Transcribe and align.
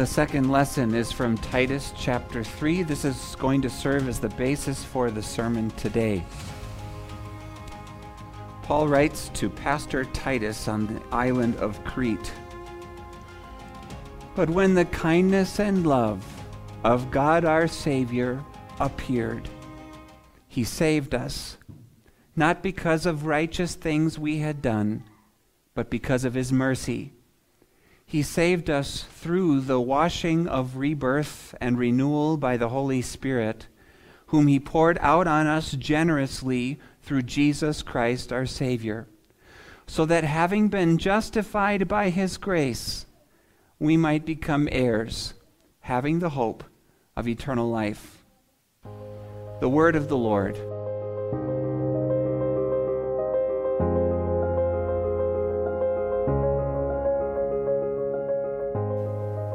The 0.00 0.06
second 0.06 0.50
lesson 0.50 0.94
is 0.94 1.12
from 1.12 1.36
Titus 1.36 1.92
chapter 1.94 2.42
3. 2.42 2.84
This 2.84 3.04
is 3.04 3.36
going 3.38 3.60
to 3.60 3.68
serve 3.68 4.08
as 4.08 4.18
the 4.18 4.30
basis 4.30 4.82
for 4.82 5.10
the 5.10 5.22
sermon 5.22 5.68
today. 5.72 6.24
Paul 8.62 8.88
writes 8.88 9.28
to 9.34 9.50
Pastor 9.50 10.06
Titus 10.06 10.68
on 10.68 10.86
the 10.86 11.02
island 11.12 11.56
of 11.56 11.84
Crete. 11.84 12.32
But 14.34 14.48
when 14.48 14.72
the 14.72 14.86
kindness 14.86 15.60
and 15.60 15.86
love 15.86 16.24
of 16.82 17.10
God 17.10 17.44
our 17.44 17.68
Savior 17.68 18.42
appeared, 18.80 19.50
he 20.48 20.64
saved 20.64 21.14
us, 21.14 21.58
not 22.34 22.62
because 22.62 23.04
of 23.04 23.26
righteous 23.26 23.74
things 23.74 24.18
we 24.18 24.38
had 24.38 24.62
done, 24.62 25.04
but 25.74 25.90
because 25.90 26.24
of 26.24 26.32
his 26.32 26.50
mercy. 26.50 27.12
He 28.10 28.24
saved 28.24 28.68
us 28.68 29.04
through 29.04 29.60
the 29.60 29.80
washing 29.80 30.48
of 30.48 30.76
rebirth 30.76 31.54
and 31.60 31.78
renewal 31.78 32.36
by 32.36 32.56
the 32.56 32.70
Holy 32.70 33.02
Spirit, 33.02 33.68
whom 34.26 34.48
he 34.48 34.58
poured 34.58 34.98
out 35.00 35.28
on 35.28 35.46
us 35.46 35.70
generously 35.70 36.80
through 37.02 37.22
Jesus 37.22 37.82
Christ 37.82 38.32
our 38.32 38.46
Savior, 38.46 39.06
so 39.86 40.04
that 40.06 40.24
having 40.24 40.66
been 40.66 40.98
justified 40.98 41.86
by 41.86 42.10
his 42.10 42.36
grace, 42.36 43.06
we 43.78 43.96
might 43.96 44.26
become 44.26 44.68
heirs, 44.72 45.34
having 45.82 46.18
the 46.18 46.30
hope 46.30 46.64
of 47.16 47.28
eternal 47.28 47.70
life. 47.70 48.24
The 49.60 49.68
word 49.68 49.94
of 49.94 50.08
the 50.08 50.18
Lord. 50.18 50.58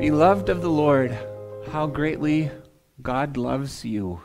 Beloved 0.05 0.49
of 0.49 0.61
the 0.61 0.69
Lord, 0.69 1.17
how 1.71 1.87
greatly 1.87 2.51
God 3.01 3.37
loves 3.37 3.83
you. 3.83 4.21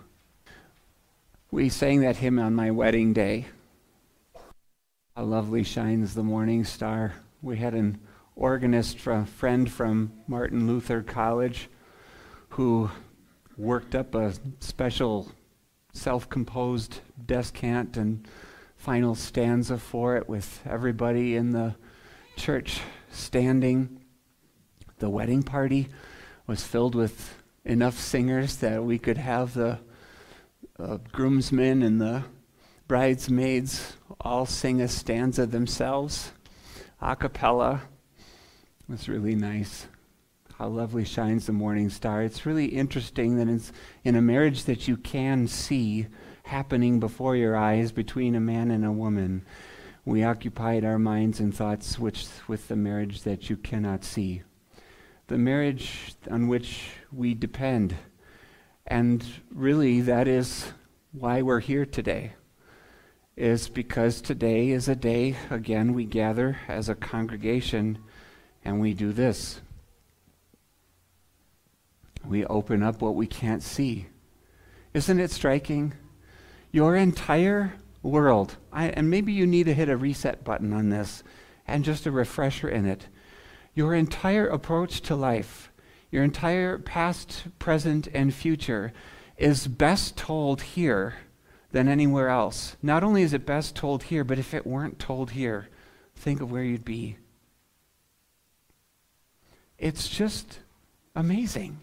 We 1.51 1.71
sang 1.71 2.03
that 2.03 2.19
hymn 2.19 2.39
on 2.39 2.55
my 2.55 2.71
wedding 2.71 3.15
day. 3.15 3.47
How 5.17 5.23
lovely 5.23 5.63
shines 5.63 6.13
the 6.13 6.23
morning 6.23 6.65
star. 6.65 7.15
We 7.41 7.57
had 7.57 7.73
an 7.73 7.99
organist, 8.37 9.07
a 9.07 9.25
friend 9.25 9.73
from 9.73 10.13
Martin 10.27 10.67
Luther 10.67 11.01
College, 11.01 11.71
who 12.51 12.91
worked 13.57 13.95
up 13.95 14.15
a 14.15 14.35
special 14.59 15.33
self 15.95 16.29
composed 16.29 17.01
descant 17.25 17.97
and 17.97 18.29
final 18.77 19.15
stanza 19.15 19.79
for 19.79 20.19
it 20.19 20.29
with 20.29 20.61
everybody 20.67 21.37
in 21.37 21.53
the 21.53 21.75
church 22.37 22.83
standing. 23.11 24.00
The 25.01 25.11
wedding 25.11 25.43
party 25.43 25.89
was 26.47 26.63
filled 26.63 26.95
with 26.95 27.35
enough 27.65 27.99
singers 27.99 28.57
that 28.57 28.85
we 28.85 28.99
could 28.99 29.17
have 29.17 29.55
the 29.55 29.79
uh, 30.79 30.99
groomsmen 31.11 31.83
and 31.83 32.01
the 32.01 32.25
bridesmaids 32.87 33.95
all 34.21 34.45
sing 34.45 34.81
a 34.81 34.89
stanza 34.89 35.47
themselves, 35.47 36.33
a 37.01 37.17
cappella. 37.17 37.83
It 38.19 38.93
was 38.93 39.09
really 39.09 39.35
nice. 39.35 39.87
How 40.59 40.69
lovely 40.69 41.07
shines 41.07 41.47
the 41.47 41.53
morning 41.53 41.89
star. 41.89 42.23
It's 42.23 42.45
really 42.45 42.67
interesting 42.67 43.37
that 43.37 43.49
it's 43.49 43.73
in 44.05 44.17
a 44.17 44.23
marriage 44.23 44.65
that 44.65 44.87
you 44.87 44.99
can 44.99 45.49
see 45.49 46.09
happening 46.43 47.01
before 47.01 47.37
your 47.37 47.57
eyes 47.57 47.91
between 47.91 48.35
a 48.35 48.41
man 48.41 48.71
and 48.71 48.85
a 48.85 48.93
woman. 48.93 49.47
We 50.05 50.25
occupied 50.25 50.85
our 50.85 50.99
minds 50.99 51.41
and 51.41 51.55
thoughts 51.55 51.99
with 51.99 52.69
the 52.69 52.77
marriage 52.77 53.23
that 53.23 53.49
you 53.49 53.57
cannot 53.57 54.05
see, 54.05 54.43
the 55.31 55.39
marriage 55.39 56.15
on 56.31 56.47
which 56.47 56.91
we 57.11 57.33
depend. 57.33 57.97
And 58.87 59.25
really, 59.51 60.03
that 60.03 60.29
is 60.29 60.73
why 61.13 61.41
we're 61.41 61.61
here 61.61 61.87
today, 61.87 62.35
is 63.37 63.69
because 63.69 64.21
today 64.21 64.69
is 64.69 64.89
a 64.89 64.95
day, 64.95 65.37
again, 65.49 65.95
we 65.95 66.05
gather 66.05 66.59
as 66.69 66.91
a 66.91 66.95
congregation 66.95 67.99
and 68.63 68.79
we 68.79 68.93
do 68.93 69.13
this 69.13 69.63
we 72.25 72.45
open 72.47 72.83
up 72.83 73.01
what 73.01 73.15
we 73.15 73.27
can't 73.27 73.63
see. 73.63 74.07
Isn't 74.95 75.21
it 75.21 75.31
striking? 75.31 75.95
Your 76.73 76.95
entire 76.97 77.75
world, 78.03 78.57
I, 78.73 78.89
and 78.89 79.11
maybe 79.11 79.33
you 79.33 79.47
need 79.47 79.65
to 79.65 79.75
hit 79.75 79.89
a 79.89 79.97
reset 79.97 80.45
button 80.45 80.73
on 80.73 80.91
this 80.91 81.23
and 81.67 81.85
just 81.85 82.07
a 82.07 82.11
refresher 82.11 82.69
in 82.69 82.87
it. 82.87 83.09
Your 83.75 83.95
entire 83.95 84.47
approach 84.47 85.01
to 85.03 85.15
life, 85.15 85.71
your 86.11 86.25
entire 86.25 86.79
past, 86.79 87.45
present, 87.59 88.09
and 88.13 88.35
future 88.35 88.93
is 89.37 89.67
best 89.67 90.17
told 90.17 90.63
here 90.63 91.15
than 91.73 91.89
anywhere 91.89 92.29
else. 92.29 92.77
Not 92.83 93.05
only 93.05 93.23
is 93.23 93.33
it 93.33 93.47
best 93.47 93.77
told 93.77 94.05
here, 94.05 94.25
but 94.25 94.39
if 94.39 94.53
it 94.53 94.67
weren't 94.67 94.99
told 94.99 95.31
here, 95.31 95.69
think 96.15 96.41
of 96.41 96.51
where 96.51 96.65
you'd 96.65 96.85
be. 96.85 97.17
It's 99.79 100.09
just 100.09 100.59
amazing 101.15 101.79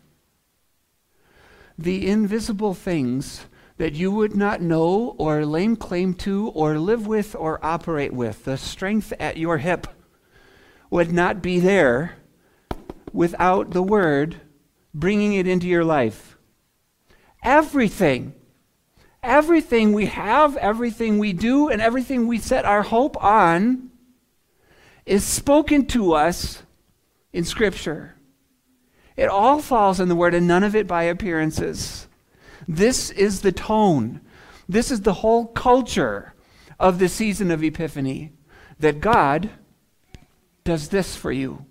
the 1.77 2.07
invisible 2.07 2.73
things 2.73 3.45
that 3.77 3.93
you 3.93 4.11
would 4.11 4.35
not 4.35 4.61
know 4.61 5.15
or 5.19 5.45
lay 5.45 5.75
claim 5.75 6.13
to 6.13 6.49
or 6.49 6.79
live 6.79 7.05
with 7.05 7.35
or 7.35 7.63
operate 7.63 8.13
with. 8.13 8.43
The 8.45 8.57
strength 8.57 9.13
at 9.19 9.37
your 9.37 9.59
hip 9.59 9.87
would 10.89 11.11
not 11.11 11.41
be 11.41 11.59
there 11.59 12.17
without 13.13 13.71
the 13.71 13.83
Word 13.83 14.41
bringing 14.93 15.33
it 15.33 15.47
into 15.47 15.67
your 15.67 15.83
life. 15.83 16.37
Everything, 17.43 18.33
everything 19.21 19.93
we 19.93 20.07
have, 20.07 20.57
everything 20.57 21.19
we 21.19 21.33
do, 21.33 21.69
and 21.69 21.81
everything 21.81 22.27
we 22.27 22.37
set 22.37 22.65
our 22.65 22.83
hope 22.83 23.21
on 23.23 23.89
is 25.05 25.23
spoken 25.23 25.85
to 25.85 26.13
us 26.13 26.63
in 27.31 27.43
Scripture. 27.43 28.15
It 29.15 29.29
all 29.29 29.61
falls 29.61 29.99
in 29.99 30.09
the 30.09 30.15
Word, 30.15 30.33
and 30.33 30.47
none 30.47 30.63
of 30.63 30.75
it 30.75 30.87
by 30.87 31.03
appearances. 31.03 32.07
This 32.67 33.09
is 33.11 33.41
the 33.41 33.51
tone. 33.51 34.21
This 34.67 34.91
is 34.91 35.01
the 35.01 35.13
whole 35.13 35.47
culture 35.47 36.33
of 36.79 36.99
the 36.99 37.09
season 37.09 37.49
of 37.51 37.63
Epiphany 37.63 38.33
that 38.79 38.99
God 38.99 39.49
does 40.67 40.89
this 40.89 41.16
for 41.16 41.31
you. 41.31 41.66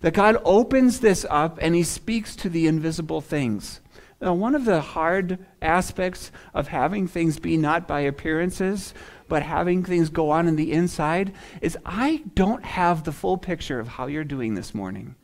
That 0.00 0.12
God 0.12 0.36
opens 0.44 1.00
this 1.00 1.24
up 1.30 1.58
and 1.62 1.74
He 1.74 1.82
speaks 1.82 2.36
to 2.36 2.50
the 2.50 2.66
invisible 2.66 3.22
things. 3.22 3.80
Now, 4.20 4.34
one 4.34 4.54
of 4.54 4.66
the 4.66 4.80
hard 4.80 5.38
aspects 5.62 6.30
of 6.52 6.68
having 6.68 7.08
things 7.08 7.38
be 7.38 7.56
not 7.56 7.88
by 7.88 8.00
appearances, 8.00 8.92
but 9.28 9.42
having 9.42 9.82
things 9.82 10.10
go 10.10 10.30
on 10.30 10.46
in 10.46 10.56
the 10.56 10.72
inside, 10.72 11.32
is 11.62 11.78
I 11.86 12.22
don't 12.34 12.64
have 12.64 13.04
the 13.04 13.12
full 13.12 13.38
picture 13.38 13.80
of 13.80 13.88
how 13.88 14.06
you're 14.06 14.24
doing 14.24 14.54
this 14.54 14.74
morning 14.74 15.14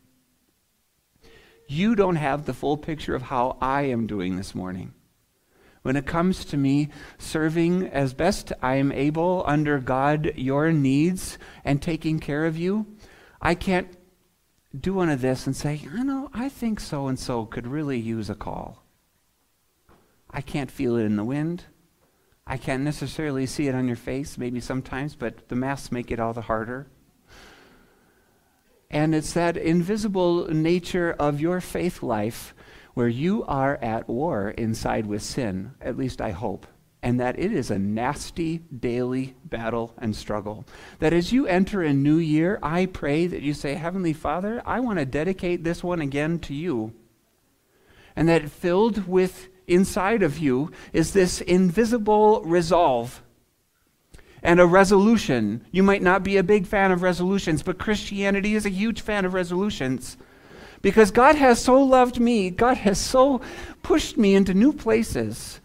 you 1.71 1.95
don't 1.95 2.17
have 2.17 2.47
the 2.47 2.53
full 2.53 2.77
picture 2.77 3.15
of 3.15 3.23
how 3.23 3.57
I 3.61 3.83
am 3.83 4.09
doing 4.09 4.37
this 4.37 4.57
morning. 4.57 4.93
When 5.83 5.95
it 5.95 6.05
comes 6.05 6.45
to 6.47 6.57
me 6.57 6.89
serving 7.17 7.87
as 7.87 8.13
best 8.13 8.53
I 8.61 8.75
am 8.75 8.91
able 8.91 9.45
under 9.47 9.79
God 9.79 10.33
your 10.35 10.73
needs 10.73 11.39
and 11.65 11.81
taking 11.81 12.19
care 12.19 12.45
of 12.45 12.59
you, 12.59 12.87
I 13.41 13.55
can't 13.55 13.89
do 14.79 14.95
one 14.95 15.09
of 15.09 15.21
this 15.21 15.47
and 15.47 15.57
say, 15.57 15.81
I 15.93 16.03
know, 16.03 16.31
I 16.33 16.49
think 16.49 16.79
so 16.81 17.09
and 17.09 17.19
so 17.19 17.47
could 17.47 17.67
really 17.67 17.99
use 17.99 18.31
a 18.31 18.35
call. 18.35 18.85
I 20.31 20.41
can't 20.41 20.71
feel 20.71 20.97
it 20.97 21.05
in 21.05 21.17
the 21.17 21.25
wind. 21.25 21.65
I 22.47 22.57
can't 22.57 22.83
necessarily 22.83 23.47
see 23.47 23.69
it 23.69 23.75
on 23.75 23.87
your 23.87 23.97
face, 23.97 24.37
maybe 24.37 24.61
sometimes, 24.61 25.15
but 25.15 25.49
the 25.49 25.57
masks 25.57 25.93
make 25.93 26.11
it 26.11 26.21
all 26.21 26.33
the 26.33 26.43
harder. 26.43 26.87
And 28.91 29.15
it's 29.15 29.33
that 29.35 29.57
invisible 29.57 30.49
nature 30.49 31.15
of 31.19 31.41
your 31.41 31.61
faith 31.61 32.03
life 32.03 32.55
where 32.95 33.09
you 33.09 33.45
are 33.45 33.77
at 33.77 34.09
war 34.09 34.51
inside 34.51 35.07
with 35.07 35.23
sin, 35.23 35.73
at 35.81 35.97
least 35.97 36.21
I 36.21 36.31
hope. 36.31 36.67
And 37.03 37.19
that 37.19 37.39
it 37.39 37.53
is 37.53 37.71
a 37.71 37.79
nasty 37.79 38.59
daily 38.59 39.35
battle 39.45 39.95
and 39.97 40.15
struggle. 40.15 40.67
That 40.99 41.15
as 41.15 41.33
you 41.33 41.47
enter 41.47 41.83
a 41.83 41.95
new 41.95 42.19
year, 42.19 42.59
I 42.63 42.87
pray 42.87 43.27
that 43.27 43.43
you 43.43 43.55
say, 43.55 43.75
Heavenly 43.75 44.13
Father, 44.13 44.63
I 44.67 44.81
want 44.81 44.99
to 44.99 45.07
dedicate 45.07 45.65
this 45.65 45.83
one 45.83 46.01
again 46.01 46.39
to 46.41 46.55
you. 46.55 46.93
And 48.15 48.29
that 48.29 48.51
filled 48.51 49.09
with 49.09 49.49
inside 49.67 50.23
of 50.23 50.39
you 50.39 50.73
is 50.93 51.13
this 51.13 51.41
invisible 51.41 52.43
resolve 52.43 53.23
and 54.43 54.61
a 54.61 54.67
resolution. 54.67 55.65
You 55.71 55.83
might 55.83 56.03
not 56.03 56.23
be 56.23 56.37
a 56.37 56.43
big 56.43 56.67
fan 56.67 56.93
of 56.93 57.03
resolutions, 57.03 57.63
but 57.63 57.79
Christianity 57.79 58.55
is 58.55 58.67
a 58.67 58.71
huge 58.71 59.01
fan 59.01 59.25
of 59.25 59.35
resolutions. 59.35 60.17
Because 60.83 61.11
God 61.11 61.37
has 61.37 61.63
so 61.63 61.83
loved 61.83 62.19
me, 62.19 62.51
God 62.51 62.79
has 62.79 62.99
so 62.99 63.41
pushed 63.83 64.17
me 64.17 64.35
into 64.35 64.55
new 64.55 64.73
places. 64.73 65.61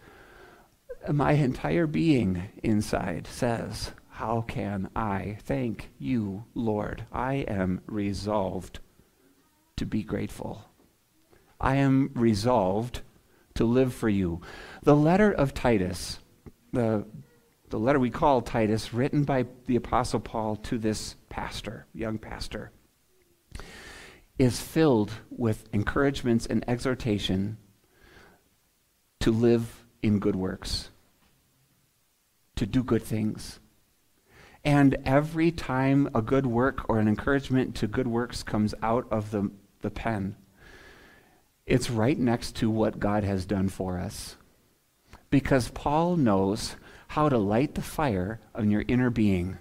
My 1.12 1.32
entire 1.32 1.86
being 1.86 2.44
inside 2.62 3.26
says, 3.26 3.92
How 4.08 4.40
can 4.42 4.90
I 4.96 5.38
thank 5.44 5.90
you, 5.98 6.44
Lord? 6.54 7.06
I 7.12 7.34
am 7.48 7.80
resolved 7.86 8.80
to 9.76 9.86
be 9.86 10.02
grateful. 10.02 10.64
I 11.60 11.76
am 11.76 12.10
resolved 12.14 13.02
to 13.54 13.64
live 13.64 13.94
for 13.94 14.08
you. 14.08 14.40
The 14.82 14.96
letter 14.96 15.32
of 15.32 15.54
Titus, 15.54 16.18
the, 16.72 17.06
the 17.70 17.78
letter 17.78 17.98
we 17.98 18.10
call 18.10 18.42
Titus, 18.42 18.92
written 18.92 19.24
by 19.24 19.46
the 19.66 19.76
Apostle 19.76 20.20
Paul 20.20 20.56
to 20.56 20.78
this 20.78 21.16
pastor, 21.28 21.86
young 21.94 22.18
pastor, 22.18 22.72
is 24.38 24.60
filled 24.60 25.12
with 25.30 25.68
encouragements 25.72 26.46
and 26.46 26.64
exhortation 26.68 27.56
to 29.20 29.30
live 29.30 29.84
in 30.02 30.18
good 30.18 30.36
works, 30.36 30.90
to 32.56 32.66
do 32.66 32.82
good 32.82 33.02
things. 33.02 33.60
And 34.64 34.96
every 35.04 35.52
time 35.52 36.10
a 36.14 36.20
good 36.20 36.46
work 36.46 36.88
or 36.88 36.98
an 36.98 37.06
encouragement 37.06 37.76
to 37.76 37.86
good 37.86 38.08
works 38.08 38.42
comes 38.42 38.74
out 38.82 39.06
of 39.10 39.30
the, 39.30 39.50
the 39.82 39.90
pen, 39.90 40.34
it's 41.66 41.90
right 41.90 42.18
next 42.18 42.56
to 42.56 42.70
what 42.70 42.98
God 42.98 43.22
has 43.22 43.46
done 43.46 43.68
for 43.68 43.98
us. 43.98 44.36
Because 45.30 45.70
Paul 45.70 46.16
knows 46.16 46.76
how 47.08 47.28
to 47.28 47.38
light 47.38 47.74
the 47.74 47.82
fire 47.82 48.40
on 48.54 48.70
your 48.70 48.84
inner 48.88 49.10
being. 49.10 49.58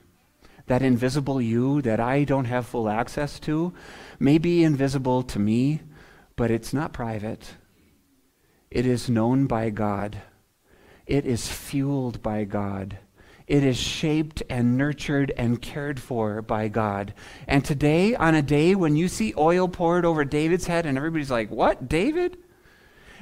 That 0.67 0.81
invisible 0.81 1.41
you 1.41 1.81
that 1.83 1.99
I 1.99 2.23
don't 2.23 2.45
have 2.45 2.65
full 2.65 2.89
access 2.89 3.39
to 3.41 3.73
may 4.19 4.37
be 4.37 4.63
invisible 4.63 5.21
to 5.23 5.39
me, 5.39 5.81
but 6.35 6.49
it's 6.49 6.73
not 6.73 6.93
private. 6.93 7.55
It 8.71 8.85
is 8.85 9.09
known 9.09 9.45
by 9.45 9.69
God. 9.69 10.17
It 11.05 11.25
is 11.25 11.47
fueled 11.51 12.21
by 12.21 12.43
God. 12.45 12.97
It 13.47 13.63
is 13.63 13.77
shaped 13.77 14.41
and 14.49 14.75
nurtured 14.75 15.31
and 15.37 15.61
cared 15.61 15.99
for 15.99 16.41
by 16.41 16.67
God. 16.67 17.13
And 17.47 17.63
today, 17.63 18.15
on 18.15 18.33
a 18.33 18.41
day 18.41 18.73
when 18.73 18.95
you 18.95 19.07
see 19.07 19.33
oil 19.37 19.67
poured 19.67 20.03
over 20.03 20.25
David's 20.25 20.65
head 20.65 20.85
and 20.85 20.97
everybody's 20.97 21.29
like, 21.29 21.51
What, 21.51 21.87
David? 21.87 22.37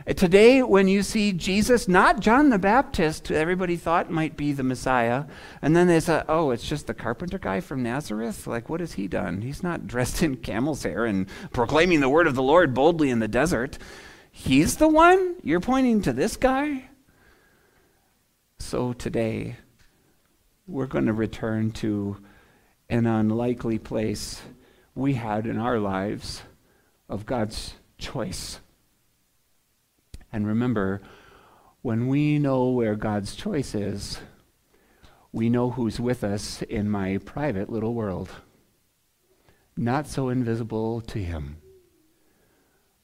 Today, 0.06 0.62
when 0.62 0.90
you 0.90 1.02
see 1.02 1.32
Jesus, 1.32 1.88
not 1.88 2.20
John 2.20 2.50
the 2.50 2.60
Baptist, 2.60 3.30
who 3.30 3.36
everybody 3.36 3.78
thought 3.78 4.12
might 4.12 4.36
be 4.36 4.52
the 4.52 4.64
Messiah, 4.64 5.24
and 5.62 5.78
then 5.78 5.88
they 5.88 6.02
say, 6.02 6.24
oh, 6.28 6.52
it's 6.52 6.68
just 6.68 6.88
the 6.88 6.94
carpenter 6.94 7.40
guy 7.40 7.62
from 7.62 7.84
Nazareth? 7.84 8.46
Like, 8.46 8.68
what 8.68 8.82
has 8.82 8.94
he 8.94 9.08
done? 9.08 9.42
He's 9.42 9.64
not 9.64 9.88
dressed 9.88 10.22
in 10.22 10.36
camel's 10.38 10.84
hair 10.84 11.06
and 11.06 11.28
proclaiming 11.54 12.02
the 12.02 12.10
word 12.10 12.28
of 12.28 12.36
the 12.36 12.44
Lord 12.44 12.74
boldly 12.74 13.12
in 13.12 13.20
the 13.20 13.30
desert. 13.30 13.78
He's 14.30 14.76
the 14.76 14.90
one? 14.90 15.36
You're 15.42 15.62
pointing 15.62 16.02
to 16.02 16.12
this 16.12 16.36
guy? 16.36 16.90
So 18.66 18.94
today, 18.94 19.58
we're 20.66 20.88
going 20.88 21.06
to 21.06 21.14
return 21.14 21.72
to 21.74 22.18
an 22.90 23.06
unlikely 23.06 23.78
place 23.78 24.42
we 24.96 25.14
had 25.14 25.46
in 25.46 25.60
our 25.60 25.80
lives 25.80 26.42
of 27.08 27.28
God's 27.28 27.76
choice. 28.00 28.62
And 30.32 30.48
remember, 30.48 31.02
when 31.82 32.08
we 32.08 32.40
know 32.40 32.70
where 32.70 32.96
God's 32.96 33.36
choice 33.36 33.76
is, 33.76 34.20
we 35.32 35.50
know 35.50 35.72
who's 35.72 36.00
with 36.00 36.24
us 36.24 36.64
in 36.64 36.90
my 36.90 37.20
private 37.20 37.70
little 37.70 37.94
world. 37.94 38.30
Not 39.78 40.08
so 40.08 40.30
invisible 40.30 41.02
to 41.02 41.20
Him, 41.20 41.58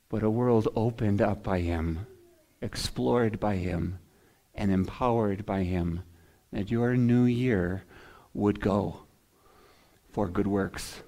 but 0.07 0.23
a 0.23 0.31
world 0.31 0.69
opened 0.75 1.21
up 1.21 1.43
by 1.43 1.59
Him, 1.59 2.07
explored 2.61 3.39
by 3.39 3.57
Him, 3.57 3.99
and 4.59 4.71
empowered 4.71 5.45
by 5.45 5.63
Him 5.63 6.03
that 6.51 6.69
your 6.69 6.95
new 6.95 7.23
year 7.23 7.85
would 8.33 8.59
go 8.59 8.99
for 10.11 10.27
good 10.27 10.47
works. 10.47 11.01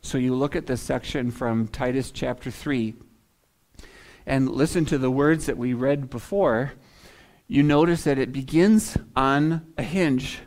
So 0.00 0.18
you 0.18 0.34
look 0.34 0.56
at 0.56 0.66
this 0.66 0.80
section 0.80 1.30
from 1.30 1.68
Titus 1.68 2.10
chapter 2.10 2.50
3 2.50 2.94
and 4.24 4.50
listen 4.50 4.86
to 4.86 4.98
the 4.98 5.10
words 5.10 5.46
that 5.46 5.58
we 5.58 5.74
read 5.74 6.08
before. 6.08 6.72
You 7.48 7.62
notice 7.62 8.04
that 8.04 8.18
it 8.18 8.32
begins 8.32 8.96
on 9.14 9.72
a 9.76 9.82
hinge, 9.82 10.40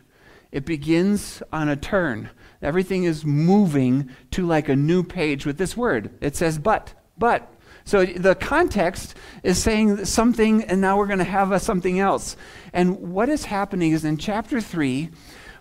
it 0.52 0.66
begins 0.66 1.44
on 1.54 1.70
a 1.70 1.76
turn. 1.76 2.32
Everything 2.62 3.04
is 3.04 3.24
moving 3.24 4.10
to 4.32 4.46
like 4.46 4.68
a 4.68 4.76
new 4.76 5.04
page 5.04 5.46
with 5.46 5.58
this 5.58 5.78
word. 5.78 6.18
It 6.20 6.36
says, 6.36 6.58
but, 6.58 6.94
but. 7.18 7.54
So 7.90 8.06
the 8.06 8.36
context 8.36 9.16
is 9.42 9.58
saying 9.58 10.06
something, 10.06 10.64
and 10.64 10.80
now 10.80 10.96
we're 10.96 11.08
going 11.08 11.18
to 11.18 11.26
have 11.26 11.52
a 11.52 11.60
something 11.60 12.00
else. 12.00 12.38
And 12.72 13.00
what 13.00 13.30
is 13.30 13.46
happening 13.46 13.94
is 13.94 14.06
in 14.06 14.18
chapter 14.18 14.62
3, 14.62 15.10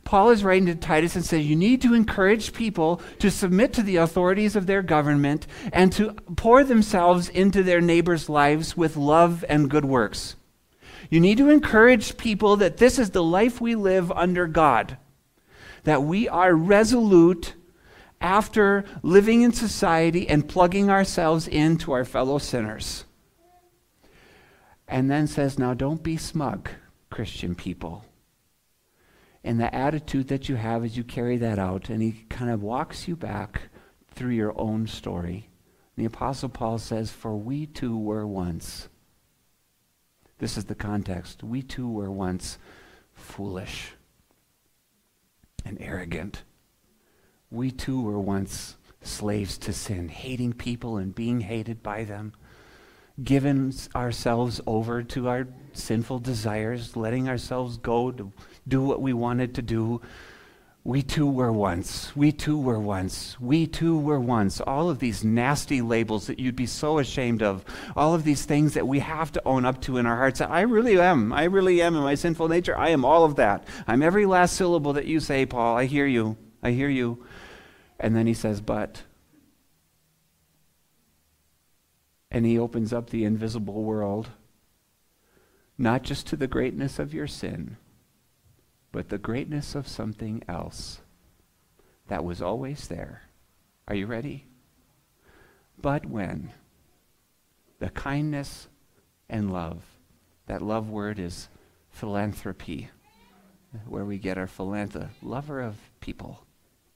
Paul 0.05 0.29
is 0.29 0.45
writing 0.45 0.67
to 0.67 0.75
Titus 0.75 1.17
and 1.17 1.25
says, 1.25 1.47
You 1.47 1.57
need 1.57 1.81
to 1.81 1.95
encourage 1.95 2.53
people 2.53 3.01
to 3.21 3.31
submit 3.31 3.73
to 3.73 3.83
the 3.83 3.97
authorities 3.97 4.57
of 4.57 4.67
their 4.67 4.83
government 4.83 5.47
and 5.73 5.91
to 5.95 6.13
pour 6.37 6.65
themselves 6.65 7.31
into 7.31 7.63
their 7.63 7.81
neighbors' 7.81 8.29
lives 8.29 8.77
with 8.77 8.99
love 8.99 9.43
and 9.49 9.71
good 9.71 9.87
works. 9.87 10.37
You 11.09 11.21
need 11.21 11.39
to 11.39 11.49
encourage 11.49 12.19
people 12.19 12.57
that 12.57 12.77
this 12.77 12.99
is 12.99 13.09
the 13.09 13.25
life 13.25 13.59
we 13.59 13.75
live 13.75 14.13
under 14.13 14.47
God, 14.47 14.99
that 15.85 16.03
we 16.03 16.29
are 16.29 16.55
resolute 16.55 17.55
after 18.21 18.85
living 19.03 19.43
in 19.43 19.53
society 19.53 20.29
and 20.29 20.49
plugging 20.49 20.91
ourselves 20.91 21.47
into 21.47 21.93
our 21.93 22.05
fellow 22.05 22.39
sinners. 22.39 23.05
And 24.87 25.11
then 25.11 25.27
says, 25.27 25.59
Now 25.59 25.75
don't 25.75 26.03
be 26.03 26.17
smug, 26.17 26.71
Christian 27.11 27.55
people. 27.55 28.05
And 29.45 29.61
the 29.61 29.73
attitude 29.75 30.29
that 30.29 30.49
you 30.49 30.57
have 30.57 30.85
as 30.85 30.97
you 30.97 31.05
carry 31.05 31.37
that 31.39 31.59
out, 31.59 31.89
and 31.89 32.03
he 32.03 32.25
kind 32.29 32.51
of 32.51 32.63
walks 32.63 33.07
you 33.07 33.15
back 33.15 33.63
through 34.11 34.33
your 34.33 34.59
own 34.59 34.87
story. 34.87 35.49
the 35.97 36.05
Apostle 36.05 36.49
Paul 36.49 36.79
says, 36.79 37.11
For 37.11 37.37
we 37.37 37.67
too 37.67 37.97
were 37.97 38.27
once. 38.27 38.89
This 40.39 40.57
is 40.57 40.65
the 40.65 40.75
context. 40.75 41.43
We 41.43 41.63
too 41.63 41.89
were 41.89 42.11
once 42.11 42.59
foolish 43.13 43.93
and 45.65 45.77
arrogant 45.81 46.45
we 47.51 47.71
too 47.71 48.03
were 48.03 48.21
once 48.21 48.77
slaves 49.03 49.59
to 49.59 49.73
sin, 49.73 50.09
hating 50.09 50.53
people 50.53 50.97
and 50.99 51.15
being 51.15 51.41
hated 51.41 51.83
by 51.83 52.05
them, 52.05 52.33
giving 53.23 53.73
ourselves 53.95 54.61
over 54.67 55.03
to 55.03 55.29
our 55.29 55.49
sinful 55.73 56.19
desires, 56.19 56.97
letting 56.97 57.29
ourselves 57.29 57.79
go 57.79 58.11
to 58.11 58.33
do 58.67 58.83
what 58.83 59.01
we 59.01 59.13
wanted 59.13 59.55
to 59.55 59.63
do. 59.63 60.01
We 60.85 61.03
too 61.03 61.27
were 61.27 61.53
once. 61.53 62.15
We 62.17 62.33
too 62.33 62.59
were 62.59 62.79
once. 62.79 63.39
We 63.41 63.67
too 63.67 63.99
were 63.99 64.21
once. 64.21 64.61
All 64.61 64.89
of 64.89 65.01
these 65.01 65.25
nasty 65.25 65.83
labels 65.83 66.27
that 66.29 66.39
you'd 66.39 66.57
be 66.57 66.67
so 66.67 66.99
ashamed 66.99 67.43
of. 67.43 67.65
All 67.95 68.15
of 68.15 68.25
these 68.25 68.45
things 68.45 68.75
that 68.75 68.87
we 68.87 69.01
have 69.01 69.33
to 69.33 69.43
own 69.45 69.65
up 69.65 69.83
to 69.83 69.99
in 69.99 70.07
our 70.07 70.17
hearts. 70.17 70.41
I 70.41 70.63
really 70.63 70.99
am. 70.99 71.33
I 71.33 71.45
really 71.45 71.83
am 71.83 71.95
in 71.95 72.03
my 72.03 72.15
sinful 72.15 72.49
nature. 72.49 72.77
I 72.77 72.91
am 72.91 73.05
all 73.05 73.25
of 73.25 73.37
that. 73.37 73.65
I'm 73.87 74.03
every 74.03 74.25
last 74.25 74.57
syllable 74.57 74.95
that 74.95 75.07
you 75.07 75.21
say, 75.21 75.45
Paul. 75.45 75.77
I 75.77 75.85
hear 75.85 76.07
you. 76.07 76.39
I 76.63 76.71
hear 76.71 76.89
you. 76.89 77.25
And 77.99 78.15
then 78.15 78.27
he 78.27 78.35
says, 78.35 78.61
But. 78.61 79.03
And 82.31 82.45
he 82.45 82.59
opens 82.59 82.93
up 82.93 83.11
the 83.11 83.25
invisible 83.25 83.83
world, 83.83 84.29
not 85.77 86.03
just 86.03 86.27
to 86.29 86.37
the 86.37 86.47
greatness 86.47 86.99
of 86.99 87.15
your 87.15 87.27
sin, 87.27 87.77
but 88.93 89.09
the 89.09 89.19
greatness 89.19 89.75
of 89.75 89.89
something 89.89 90.43
else 90.47 91.01
that 92.09 92.25
was 92.25 92.43
always 92.43 92.89
there. 92.89 93.23
Are 93.87 93.95
you 93.95 94.07
ready? 94.07 94.47
But 95.81 96.07
when 96.07 96.53
the 97.79 97.91
kindness 97.91 98.69
and 99.29 99.53
love, 99.53 99.83
that 100.47 100.63
love 100.63 100.91
word 100.91 101.19
is 101.19 101.49
philanthropy, 101.91 102.91
where 103.87 104.05
we 104.05 104.19
get 104.19 104.39
our 104.39 104.47
philantha, 104.47 105.09
lover 105.23 105.61
of 105.61 105.77
people 106.01 106.47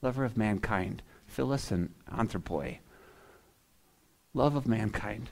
lover 0.02 0.24
of 0.24 0.36
mankind, 0.36 1.00
philos 1.26 1.70
and 1.70 1.94
anthropoi, 2.12 2.78
love 4.34 4.56
of 4.56 4.66
mankind. 4.66 5.30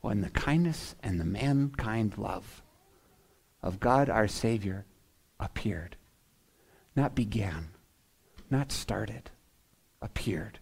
When 0.00 0.20
the 0.20 0.30
kindness 0.30 0.94
and 1.02 1.20
the 1.20 1.24
mankind 1.24 2.16
love 2.16 2.62
of 3.62 3.80
God 3.80 4.08
our 4.08 4.28
Savior 4.28 4.86
appeared, 5.40 5.96
not 6.94 7.16
began, 7.16 7.70
not 8.48 8.70
started, 8.70 9.30
appeared, 10.00 10.60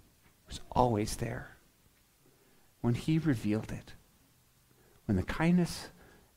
was 0.49 0.61
always 0.73 1.17
there. 1.17 1.59
When 2.81 2.95
he 2.95 3.19
revealed 3.19 3.71
it, 3.71 3.93
when 5.05 5.17
the 5.17 5.23
kindness 5.23 5.89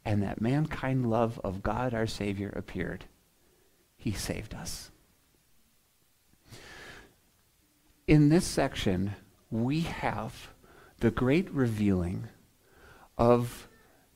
and 0.04 0.22
that 0.22 0.42
mankind 0.42 1.10
love 1.10 1.40
of 1.44 1.64
God 1.64 1.94
our 1.94 2.08
Savior 2.08 2.52
appeared, 2.56 3.06
he 3.98 4.12
saved 4.12 4.54
us 4.54 4.92
in 8.10 8.30
this 8.30 8.44
section, 8.44 9.16
we 9.52 9.82
have 9.82 10.50
the 11.00 11.12
great 11.12 11.48
revealing 11.52 12.28
of 13.20 13.68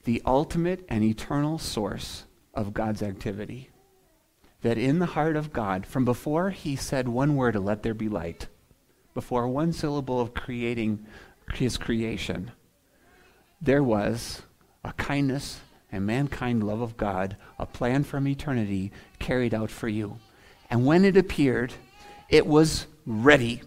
the 0.04 0.20
ultimate 0.26 0.84
and 0.90 1.04
eternal 1.04 1.60
source 1.60 2.24
of 2.56 2.74
God's 2.74 3.04
activity. 3.04 3.70
That 4.64 4.80
in 4.80 4.98
the 4.98 5.06
heart 5.06 5.36
of 5.36 5.54
God, 5.54 5.86
from 5.86 6.06
before 6.06 6.50
he 6.50 6.76
said 6.76 7.08
one 7.08 7.36
word 7.36 7.52
to 7.52 7.60
let 7.60 7.84
there 7.84 7.94
be 7.94 8.10
light, 8.10 8.48
before 9.14 9.48
one 9.48 9.72
syllable 9.72 10.20
of 10.20 10.34
creating 10.34 11.06
his 11.54 11.78
creation, 11.78 12.50
there 13.62 13.84
was 13.84 14.42
a 14.84 14.94
kindness 14.94 15.60
and 15.92 16.08
mankind 16.08 16.64
love 16.64 16.82
of 16.82 16.98
God, 16.98 17.38
a 17.60 17.68
plan 17.68 18.04
from 18.04 18.28
eternity 18.28 18.92
carried 19.20 19.54
out 19.54 19.70
for 19.70 19.88
you. 19.88 20.18
And 20.72 20.84
when 20.84 21.06
it 21.06 21.16
appeared, 21.16 21.74
it 22.28 22.48
was 22.48 22.88
ready, 23.06 23.62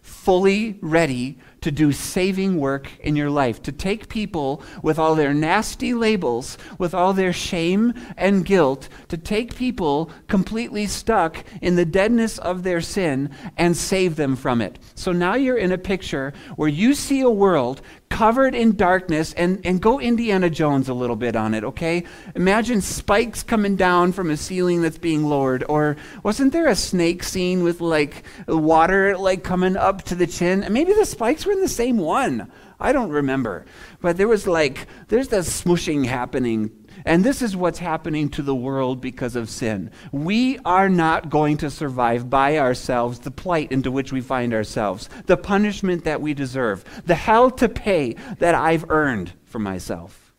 fully 0.00 0.78
ready 0.80 1.38
to 1.62 1.70
do 1.70 1.92
saving 1.92 2.58
work 2.58 2.90
in 3.00 3.16
your 3.16 3.30
life, 3.30 3.62
to 3.62 3.72
take 3.72 4.08
people 4.08 4.62
with 4.82 4.98
all 4.98 5.14
their 5.14 5.32
nasty 5.32 5.94
labels, 5.94 6.58
with 6.78 6.92
all 6.92 7.12
their 7.12 7.32
shame 7.32 7.94
and 8.16 8.44
guilt, 8.44 8.88
to 9.08 9.16
take 9.16 9.54
people 9.54 10.10
completely 10.28 10.86
stuck 10.86 11.44
in 11.60 11.76
the 11.76 11.84
deadness 11.84 12.38
of 12.38 12.62
their 12.62 12.80
sin 12.80 13.30
and 13.56 13.76
save 13.76 14.16
them 14.16 14.36
from 14.36 14.60
it. 14.60 14.78
So 14.94 15.12
now 15.12 15.34
you're 15.34 15.56
in 15.56 15.72
a 15.72 15.78
picture 15.78 16.32
where 16.56 16.68
you 16.68 16.94
see 16.94 17.20
a 17.20 17.30
world 17.30 17.80
covered 18.22 18.54
in 18.54 18.76
darkness 18.76 19.32
and, 19.32 19.60
and 19.66 19.82
go 19.82 19.98
Indiana 19.98 20.48
Jones 20.48 20.88
a 20.88 20.94
little 20.94 21.16
bit 21.16 21.34
on 21.34 21.54
it, 21.54 21.64
okay? 21.64 22.04
Imagine 22.36 22.80
spikes 22.80 23.42
coming 23.42 23.74
down 23.74 24.12
from 24.12 24.30
a 24.30 24.36
ceiling 24.36 24.80
that's 24.80 24.96
being 24.96 25.24
lowered. 25.24 25.64
Or 25.68 25.96
wasn't 26.22 26.52
there 26.52 26.68
a 26.68 26.76
snake 26.76 27.24
scene 27.24 27.64
with 27.64 27.80
like 27.80 28.22
water 28.46 29.18
like 29.18 29.42
coming 29.42 29.76
up 29.76 30.04
to 30.04 30.14
the 30.14 30.28
chin? 30.28 30.64
Maybe 30.70 30.92
the 30.92 31.04
spikes 31.04 31.44
were 31.44 31.50
in 31.50 31.62
the 31.62 31.66
same 31.66 31.98
one. 31.98 32.48
I 32.78 32.92
don't 32.92 33.10
remember. 33.10 33.66
But 34.00 34.18
there 34.18 34.28
was 34.28 34.46
like, 34.46 34.86
there's 35.08 35.26
that 35.28 35.42
smushing 35.42 36.06
happening 36.06 36.70
and 37.04 37.24
this 37.24 37.42
is 37.42 37.56
what's 37.56 37.78
happening 37.78 38.28
to 38.30 38.42
the 38.42 38.54
world 38.54 39.00
because 39.00 39.36
of 39.36 39.50
sin. 39.50 39.90
We 40.12 40.58
are 40.64 40.88
not 40.88 41.30
going 41.30 41.56
to 41.58 41.70
survive 41.70 42.30
by 42.30 42.58
ourselves 42.58 43.20
the 43.20 43.30
plight 43.30 43.72
into 43.72 43.90
which 43.90 44.12
we 44.12 44.20
find 44.20 44.54
ourselves, 44.54 45.08
the 45.26 45.36
punishment 45.36 46.04
that 46.04 46.20
we 46.20 46.34
deserve, 46.34 46.84
the 47.04 47.14
hell 47.14 47.50
to 47.52 47.68
pay 47.68 48.14
that 48.38 48.54
I've 48.54 48.88
earned 48.90 49.32
for 49.44 49.58
myself. 49.58 50.32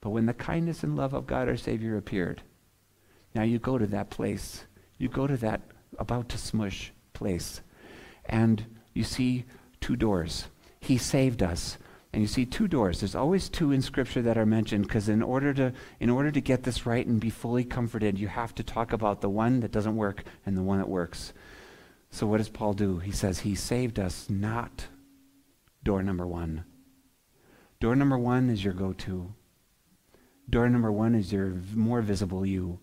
But 0.00 0.10
when 0.10 0.26
the 0.26 0.34
kindness 0.34 0.82
and 0.82 0.96
love 0.96 1.12
of 1.12 1.26
God 1.26 1.48
our 1.48 1.56
Savior 1.56 1.96
appeared, 1.96 2.42
now 3.34 3.42
you 3.42 3.58
go 3.58 3.78
to 3.78 3.86
that 3.88 4.10
place. 4.10 4.64
You 4.98 5.08
go 5.08 5.26
to 5.26 5.36
that 5.38 5.60
about 5.98 6.28
to 6.30 6.38
smush 6.38 6.92
place. 7.12 7.60
And 8.24 8.64
you 8.94 9.04
see 9.04 9.44
two 9.80 9.96
doors. 9.96 10.46
He 10.80 10.98
saved 10.98 11.42
us 11.42 11.76
and 12.12 12.22
you 12.22 12.28
see 12.28 12.44
two 12.44 12.66
doors. 12.66 13.00
There's 13.00 13.14
always 13.14 13.48
two 13.48 13.70
in 13.70 13.82
Scripture 13.82 14.22
that 14.22 14.36
are 14.36 14.46
mentioned 14.46 14.84
because 14.84 15.08
in 15.08 15.22
order 15.22 15.54
to 15.54 15.72
in 16.00 16.10
order 16.10 16.30
to 16.30 16.40
get 16.40 16.64
this 16.64 16.84
right 16.86 17.06
and 17.06 17.20
be 17.20 17.30
fully 17.30 17.64
comforted, 17.64 18.18
you 18.18 18.28
have 18.28 18.54
to 18.56 18.64
talk 18.64 18.92
about 18.92 19.20
the 19.20 19.28
one 19.28 19.60
that 19.60 19.72
doesn't 19.72 19.96
work 19.96 20.24
and 20.44 20.56
the 20.56 20.62
one 20.62 20.78
that 20.78 20.88
works. 20.88 21.32
So 22.10 22.26
what 22.26 22.38
does 22.38 22.48
Paul 22.48 22.72
do? 22.72 22.98
He 22.98 23.12
says 23.12 23.40
he 23.40 23.54
saved 23.54 23.98
us 23.98 24.28
not 24.28 24.88
door 25.84 26.02
number 26.02 26.26
one. 26.26 26.64
Door 27.78 27.96
number 27.96 28.18
one 28.18 28.50
is 28.50 28.64
your 28.64 28.74
go-to. 28.74 29.32
Door 30.48 30.68
number 30.70 30.90
one 30.90 31.14
is 31.14 31.32
your 31.32 31.54
more 31.74 32.02
visible 32.02 32.44
you. 32.44 32.80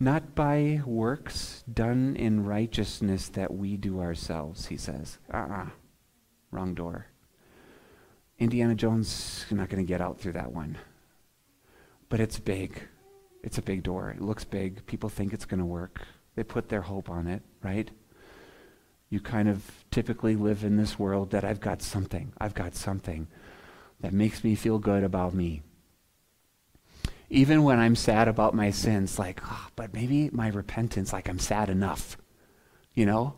Not 0.00 0.34
by 0.34 0.82
works 0.84 1.62
done 1.72 2.16
in 2.16 2.44
righteousness 2.44 3.28
that 3.28 3.54
we 3.54 3.76
do 3.76 4.00
ourselves, 4.00 4.66
he 4.66 4.76
says. 4.76 5.18
Uh-uh. 5.32 5.66
Wrong 6.50 6.74
door. 6.74 7.06
Indiana 8.40 8.74
Jones 8.74 9.44
is 9.46 9.52
not 9.52 9.68
going 9.68 9.84
to 9.84 9.86
get 9.86 10.00
out 10.00 10.18
through 10.18 10.32
that 10.32 10.52
one. 10.52 10.78
But 12.08 12.20
it's 12.20 12.40
big. 12.40 12.82
It's 13.44 13.58
a 13.58 13.62
big 13.62 13.82
door. 13.82 14.10
It 14.10 14.22
looks 14.22 14.44
big. 14.44 14.84
People 14.86 15.10
think 15.10 15.34
it's 15.34 15.44
going 15.44 15.60
to 15.60 15.66
work. 15.66 16.00
They 16.34 16.42
put 16.42 16.70
their 16.70 16.80
hope 16.80 17.10
on 17.10 17.26
it, 17.26 17.42
right? 17.62 17.90
You 19.10 19.20
kind 19.20 19.48
of 19.48 19.62
typically 19.90 20.36
live 20.36 20.64
in 20.64 20.78
this 20.78 20.98
world 20.98 21.30
that 21.32 21.44
I've 21.44 21.60
got 21.60 21.82
something. 21.82 22.32
I've 22.40 22.54
got 22.54 22.74
something 22.74 23.28
that 24.00 24.14
makes 24.14 24.42
me 24.42 24.54
feel 24.54 24.78
good 24.78 25.04
about 25.04 25.34
me. 25.34 25.62
Even 27.28 27.62
when 27.62 27.78
I'm 27.78 27.94
sad 27.94 28.26
about 28.26 28.54
my 28.54 28.70
sins, 28.70 29.18
like, 29.18 29.40
oh, 29.44 29.68
but 29.76 29.92
maybe 29.92 30.30
my 30.32 30.48
repentance, 30.48 31.12
like 31.12 31.28
I'm 31.28 31.38
sad 31.38 31.68
enough, 31.68 32.16
you 32.94 33.04
know? 33.04 33.34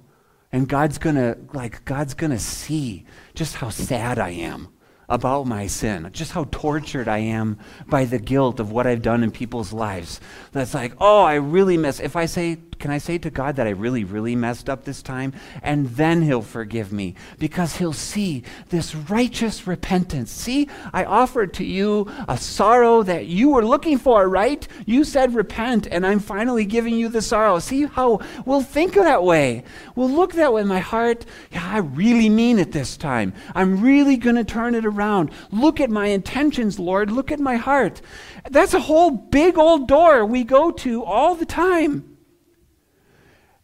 And 0.52 0.68
God's 0.68 0.99
gonna, 0.99 1.37
like, 1.52 1.85
God's 1.85 2.14
gonna 2.14 2.38
see 2.38 3.04
just 3.35 3.56
how 3.56 3.71
sad 3.71 4.18
I 4.18 4.30
am 4.30 4.68
about 5.12 5.47
my 5.47 5.66
sin, 5.66 6.09
just 6.12 6.33
how 6.33 6.45
tortured 6.50 7.07
I 7.07 7.19
am 7.19 7.59
by 7.87 8.07
the 8.07 8.19
guilt 8.19 8.59
of 8.61 8.73
what 8.73 8.87
I've 8.87 9.02
done 9.02 9.23
in 9.23 9.31
people's 9.31 9.71
lives. 9.71 10.21
That's 10.52 10.73
like, 10.73 10.95
oh, 10.99 11.21
I 11.21 11.35
really 11.35 11.76
miss. 11.76 12.00
If 12.00 12.16
I 12.16 12.25
say, 12.25 12.57
can 12.82 12.90
I 12.90 12.98
say 12.98 13.16
to 13.18 13.30
God 13.30 13.54
that 13.56 13.68
I 13.68 13.70
really, 13.70 14.02
really 14.02 14.34
messed 14.34 14.68
up 14.68 14.82
this 14.84 15.02
time? 15.02 15.32
And 15.62 15.86
then 15.90 16.22
He'll 16.22 16.42
forgive 16.42 16.92
me 16.92 17.14
because 17.38 17.76
He'll 17.76 17.92
see 17.92 18.42
this 18.70 18.92
righteous 18.92 19.68
repentance. 19.68 20.32
See, 20.32 20.68
I 20.92 21.04
offered 21.04 21.54
to 21.54 21.64
you 21.64 22.10
a 22.26 22.36
sorrow 22.36 23.04
that 23.04 23.26
you 23.26 23.50
were 23.50 23.64
looking 23.64 23.98
for, 23.98 24.28
right? 24.28 24.66
You 24.84 25.04
said 25.04 25.32
repent, 25.32 25.86
and 25.86 26.04
I'm 26.04 26.18
finally 26.18 26.64
giving 26.64 26.96
you 26.96 27.08
the 27.08 27.22
sorrow. 27.22 27.60
See 27.60 27.86
how 27.86 28.20
we'll 28.44 28.62
think 28.62 28.94
that 28.94 29.22
way. 29.22 29.62
We'll 29.94 30.10
look 30.10 30.32
that 30.32 30.52
way. 30.52 30.64
My 30.64 30.80
heart, 30.80 31.24
yeah, 31.52 31.64
I 31.64 31.78
really 31.78 32.28
mean 32.28 32.58
it 32.58 32.72
this 32.72 32.96
time. 32.96 33.32
I'm 33.54 33.80
really 33.80 34.16
going 34.16 34.34
to 34.34 34.44
turn 34.44 34.74
it 34.74 34.84
around. 34.84 35.30
Look 35.52 35.80
at 35.80 35.88
my 35.88 36.06
intentions, 36.06 36.80
Lord. 36.80 37.12
Look 37.12 37.30
at 37.30 37.38
my 37.38 37.58
heart. 37.58 38.02
That's 38.50 38.74
a 38.74 38.80
whole 38.80 39.12
big 39.12 39.56
old 39.56 39.86
door 39.86 40.26
we 40.26 40.42
go 40.42 40.72
to 40.72 41.04
all 41.04 41.36
the 41.36 41.46
time. 41.46 42.12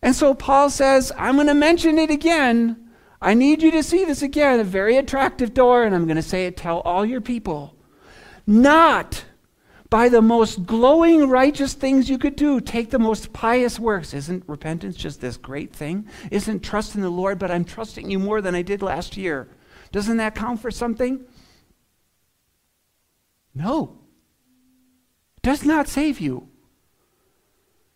And 0.03 0.15
so 0.15 0.35
Paul 0.35 0.71
says, 0.71 1.13
I'm 1.19 1.35
going 1.35 1.49
to 1.49 1.55
mention 1.55 1.99
it 1.99 2.11
again. 2.11 2.91
I 3.21 3.35
need 3.35 3.63
you 3.63 3.71
to 3.73 3.83
see 3.83 4.05
this 4.05 4.23
again. 4.23 4.61
A 4.61 4.65
very 4.65 4.97
attractive 4.97 5.55
door, 5.55 5.85
and 5.85 5.95
I'm 5.95 6.07
going 6.07 6.17
to 6.17 6.23
say 6.23 6.47
it, 6.47 6.57
tell 6.57 6.81
all 6.81 7.05
your 7.05 7.21
people. 7.21 7.75
Not 8.47 9.25
by 9.91 10.09
the 10.09 10.23
most 10.23 10.67
glowing 10.67 11.29
righteous 11.29 11.73
things 11.73 12.09
you 12.09 12.19
could 12.19 12.37
do. 12.37 12.61
Take 12.61 12.91
the 12.91 12.99
most 12.99 13.33
pious 13.33 13.81
works. 13.81 14.15
Isn't 14.15 14.45
repentance 14.47 14.97
just 14.97 15.21
this 15.21 15.37
great 15.37 15.75
thing? 15.75 16.07
Isn't 16.31 16.61
trust 16.61 16.95
in 16.95 17.01
the 17.01 17.11
Lord, 17.11 17.39
but 17.39 17.51
I'm 17.51 17.65
trusting 17.65 18.11
you 18.11 18.19
more 18.19 18.41
than 18.41 18.55
I 18.55 18.63
did 18.63 18.83
last 18.83 19.17
year? 19.17 19.49
Doesn't 19.91 20.19
that 20.19 20.35
count 20.35 20.61
for 20.61 20.71
something? 20.71 21.25
No. 23.55 23.99
It 25.37 25.43
does 25.43 25.65
not 25.65 25.89
save 25.89 26.21
you. 26.21 26.48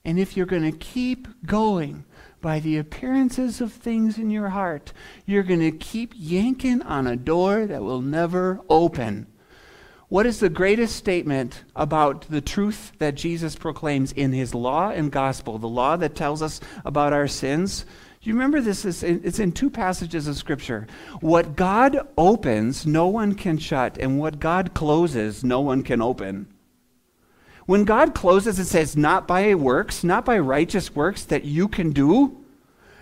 And 0.05 0.19
if 0.19 0.37
you're 0.37 0.47
going 0.47 0.71
to 0.71 0.77
keep 0.77 1.29
going 1.47 2.05
by 2.41 2.59
the 2.59 2.77
appearances 2.77 3.61
of 3.61 3.73
things 3.73 4.19
in 4.19 4.31
your 4.31 4.49
heart, 4.49 4.93
you're 5.27 5.45
going 5.45 5.61
to 5.61 5.71
keep 5.71 6.13
yanking 6.17 6.83
on 6.83 7.07
a 7.07 7.17
door 7.17 7.67
that 7.67 7.83
will 7.83 8.03
never 8.03 8.61
open. 8.69 9.29
What 10.09 10.27
is 10.27 10.41
the 10.41 10.51
greatest 10.51 10.97
statement 10.97 11.65
about 11.75 12.23
the 12.29 12.43
truth 12.43 12.93
that 12.99 13.15
Jesus 13.15 13.57
proclaims 13.57 14.13
in 14.13 14.33
his 14.33 14.55
law 14.55 14.91
and 14.91 15.11
gospel, 15.11 15.57
the 15.57 15.69
law 15.69 15.97
that 15.97 16.15
tells 16.15 16.43
us 16.43 16.61
about 16.85 17.15
our 17.15 17.29
sins? 17.29 17.87
You 18.21 18.35
remember 18.35 18.61
this? 18.61 18.85
Is 18.85 19.03
in, 19.03 19.23
it's 19.25 19.39
in 19.39 19.53
two 19.53 19.71
passages 19.71 20.29
of 20.29 20.37
Scripture. 20.37 20.87
What 21.21 21.57
God 21.57 21.99
opens, 22.19 22.87
no 22.87 23.07
one 23.07 23.35
can 23.35 23.57
shut, 23.57 23.97
and 23.99 24.19
what 24.19 24.39
God 24.39 24.75
closes, 24.75 25.43
no 25.43 25.61
one 25.61 25.83
can 25.83 26.03
open. 26.03 26.52
When 27.67 27.85
God 27.85 28.15
closes, 28.15 28.59
it 28.59 28.67
says, 28.67 28.97
not 28.97 29.27
by 29.27 29.55
works, 29.55 30.03
not 30.03 30.25
by 30.25 30.39
righteous 30.39 30.95
works 30.95 31.25
that 31.25 31.45
you 31.45 31.69
can 31.69 31.93
do. 31.93 32.39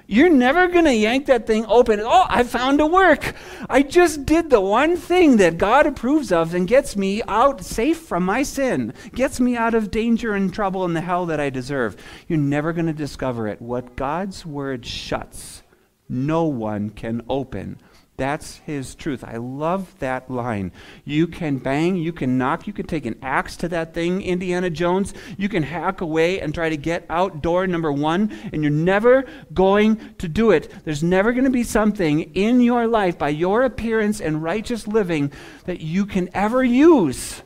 You're 0.06 0.28
never 0.28 0.66
going 0.66 0.86
to 0.86 0.94
yank 0.94 1.26
that 1.26 1.46
thing 1.46 1.64
open. 1.66 2.00
Oh, 2.00 2.26
I 2.28 2.42
found 2.42 2.80
a 2.80 2.86
work. 2.86 3.32
I 3.68 3.82
just 3.82 4.26
did 4.26 4.50
the 4.50 4.60
one 4.60 4.96
thing 4.96 5.36
that 5.36 5.56
God 5.56 5.86
approves 5.86 6.32
of 6.32 6.52
and 6.52 6.66
gets 6.66 6.96
me 6.96 7.22
out 7.28 7.64
safe 7.64 7.98
from 8.00 8.24
my 8.24 8.42
sin, 8.42 8.92
gets 9.14 9.38
me 9.38 9.56
out 9.56 9.72
of 9.72 9.92
danger 9.92 10.34
and 10.34 10.52
trouble 10.52 10.84
and 10.84 10.96
the 10.96 11.00
hell 11.00 11.26
that 11.26 11.38
I 11.38 11.48
deserve. 11.48 11.96
You're 12.26 12.40
never 12.40 12.72
going 12.72 12.86
to 12.86 12.92
discover 12.92 13.46
it. 13.46 13.62
What 13.62 13.94
God's 13.94 14.44
word 14.44 14.84
shuts, 14.84 15.62
no 16.08 16.42
one 16.42 16.90
can 16.90 17.22
open. 17.28 17.78
That's 18.20 18.58
his 18.66 18.94
truth. 18.94 19.24
I 19.24 19.38
love 19.38 19.98
that 20.00 20.30
line. 20.30 20.72
You 21.06 21.26
can 21.26 21.56
bang, 21.56 21.96
you 21.96 22.12
can 22.12 22.36
knock, 22.36 22.66
you 22.66 22.74
can 22.74 22.86
take 22.86 23.06
an 23.06 23.18
axe 23.22 23.56
to 23.56 23.68
that 23.68 23.94
thing, 23.94 24.20
Indiana 24.20 24.68
Jones. 24.68 25.14
You 25.38 25.48
can 25.48 25.62
hack 25.62 26.02
away 26.02 26.38
and 26.38 26.52
try 26.52 26.68
to 26.68 26.76
get 26.76 27.06
out 27.08 27.40
door 27.40 27.66
number 27.66 27.90
one, 27.90 28.30
and 28.52 28.62
you're 28.62 28.70
never 28.70 29.24
going 29.54 30.16
to 30.18 30.28
do 30.28 30.50
it. 30.50 30.70
There's 30.84 31.02
never 31.02 31.32
going 31.32 31.44
to 31.44 31.50
be 31.50 31.62
something 31.62 32.34
in 32.34 32.60
your 32.60 32.86
life 32.86 33.16
by 33.16 33.30
your 33.30 33.62
appearance 33.62 34.20
and 34.20 34.42
righteous 34.42 34.86
living 34.86 35.32
that 35.64 35.80
you 35.80 36.04
can 36.04 36.28
ever 36.34 36.62
use 36.62 37.40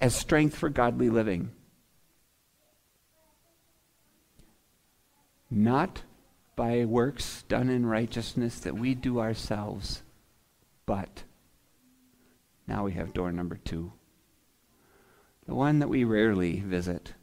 as 0.00 0.14
strength 0.14 0.56
for 0.56 0.70
godly 0.70 1.10
living. 1.10 1.50
Not 5.50 6.00
by 6.60 6.84
works 6.84 7.42
done 7.48 7.70
in 7.70 7.86
righteousness 7.86 8.60
that 8.60 8.74
we 8.74 8.94
do 8.94 9.18
ourselves. 9.18 10.02
But 10.84 11.22
now 12.68 12.84
we 12.84 12.92
have 12.92 13.14
door 13.14 13.32
number 13.32 13.56
two, 13.56 13.94
the 15.46 15.54
one 15.54 15.78
that 15.78 15.88
we 15.88 16.04
rarely 16.04 16.60
visit, 16.60 17.14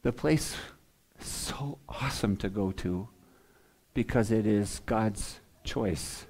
the 0.00 0.10
place 0.10 0.56
so 1.20 1.80
awesome 1.86 2.38
to 2.38 2.48
go 2.48 2.72
to 2.72 3.10
because 3.92 4.30
it 4.30 4.46
is 4.46 4.80
God's 4.86 5.40
choice. 5.62 6.24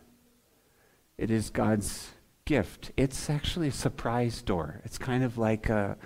It 1.16 1.30
is 1.30 1.48
God's 1.48 2.10
gift. 2.44 2.90
It's 2.96 3.30
actually 3.30 3.68
a 3.68 3.72
surprise 3.72 4.42
door. 4.42 4.80
It's 4.84 4.98
kind 4.98 5.22
of 5.22 5.38
like 5.38 5.68
a, 5.68 5.96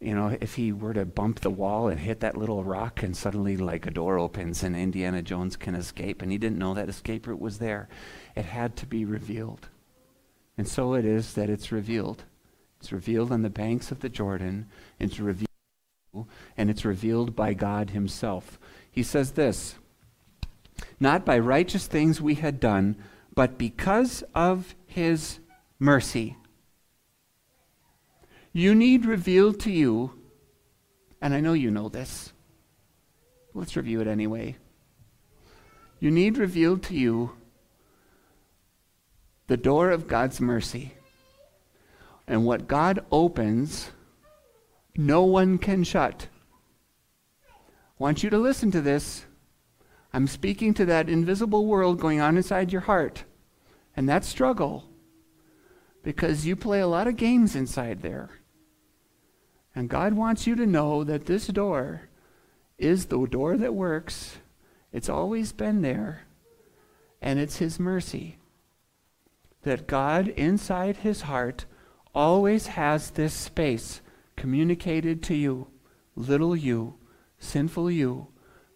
you 0.00 0.14
know, 0.14 0.36
if 0.40 0.54
he 0.54 0.72
were 0.72 0.94
to 0.94 1.04
bump 1.04 1.40
the 1.40 1.50
wall 1.50 1.88
and 1.88 2.00
hit 2.00 2.20
that 2.20 2.36
little 2.36 2.64
rock 2.64 3.02
and 3.02 3.14
suddenly 3.14 3.58
like 3.58 3.86
a 3.86 3.90
door 3.90 4.18
opens 4.18 4.62
and 4.62 4.74
Indiana 4.74 5.20
Jones 5.20 5.56
can 5.56 5.74
escape 5.74 6.22
and 6.22 6.32
he 6.32 6.38
didn't 6.38 6.58
know 6.58 6.72
that 6.72 6.88
escape 6.88 7.26
route 7.26 7.40
was 7.40 7.58
there. 7.58 7.88
It 8.34 8.46
had 8.46 8.76
to 8.76 8.86
be 8.86 9.04
revealed. 9.04 9.68
And 10.56 10.66
so 10.66 10.94
it 10.94 11.04
is 11.04 11.34
that 11.34 11.50
it's 11.50 11.70
revealed. 11.70 12.24
It's 12.80 12.92
revealed 12.92 13.30
on 13.30 13.42
the 13.42 13.50
banks 13.50 13.90
of 13.92 14.00
the 14.00 14.08
Jordan. 14.08 14.68
It's 14.98 15.20
revealed 15.20 15.48
and 16.56 16.70
it's 16.70 16.84
revealed 16.84 17.36
by 17.36 17.52
God 17.52 17.90
himself. 17.90 18.58
He 18.90 19.02
says 19.02 19.32
this, 19.32 19.74
not 20.98 21.26
by 21.26 21.38
righteous 21.38 21.86
things 21.86 22.20
we 22.20 22.34
had 22.34 22.58
done, 22.58 22.96
but 23.34 23.58
because 23.58 24.24
of 24.34 24.74
his 24.86 25.40
mercy. 25.78 26.36
You 28.52 28.74
need 28.74 29.04
revealed 29.04 29.60
to 29.60 29.70
you, 29.70 30.12
and 31.20 31.32
I 31.34 31.40
know 31.40 31.52
you 31.52 31.70
know 31.70 31.88
this. 31.88 32.32
Let's 33.54 33.76
review 33.76 34.00
it 34.00 34.08
anyway. 34.08 34.56
You 36.00 36.10
need 36.10 36.38
revealed 36.38 36.82
to 36.84 36.94
you 36.94 37.32
the 39.46 39.56
door 39.56 39.90
of 39.90 40.08
God's 40.08 40.40
mercy. 40.40 40.94
And 42.26 42.44
what 42.44 42.68
God 42.68 43.04
opens, 43.10 43.90
no 44.96 45.24
one 45.24 45.58
can 45.58 45.84
shut. 45.84 46.28
I 47.44 47.54
want 47.98 48.22
you 48.22 48.30
to 48.30 48.38
listen 48.38 48.70
to 48.70 48.80
this. 48.80 49.26
I'm 50.12 50.26
speaking 50.26 50.74
to 50.74 50.84
that 50.86 51.08
invisible 51.08 51.66
world 51.66 52.00
going 52.00 52.20
on 52.20 52.36
inside 52.36 52.72
your 52.72 52.82
heart 52.82 53.24
and 53.96 54.08
that 54.08 54.24
struggle 54.24 54.88
because 56.02 56.46
you 56.46 56.56
play 56.56 56.80
a 56.80 56.86
lot 56.86 57.06
of 57.06 57.16
games 57.16 57.54
inside 57.54 58.02
there. 58.02 58.30
And 59.74 59.88
God 59.88 60.14
wants 60.14 60.46
you 60.46 60.56
to 60.56 60.66
know 60.66 61.04
that 61.04 61.26
this 61.26 61.46
door 61.46 62.08
is 62.78 63.06
the 63.06 63.26
door 63.26 63.56
that 63.56 63.74
works. 63.74 64.38
It's 64.92 65.08
always 65.08 65.52
been 65.52 65.82
there. 65.82 66.22
And 67.22 67.38
it's 67.38 67.58
His 67.58 67.78
mercy. 67.78 68.38
That 69.62 69.86
God, 69.86 70.28
inside 70.28 70.98
His 70.98 71.22
heart, 71.22 71.66
always 72.14 72.68
has 72.68 73.10
this 73.10 73.34
space 73.34 74.00
communicated 74.36 75.22
to 75.24 75.34
you, 75.34 75.68
little 76.16 76.56
you, 76.56 76.94
sinful 77.38 77.90
you, 77.90 78.28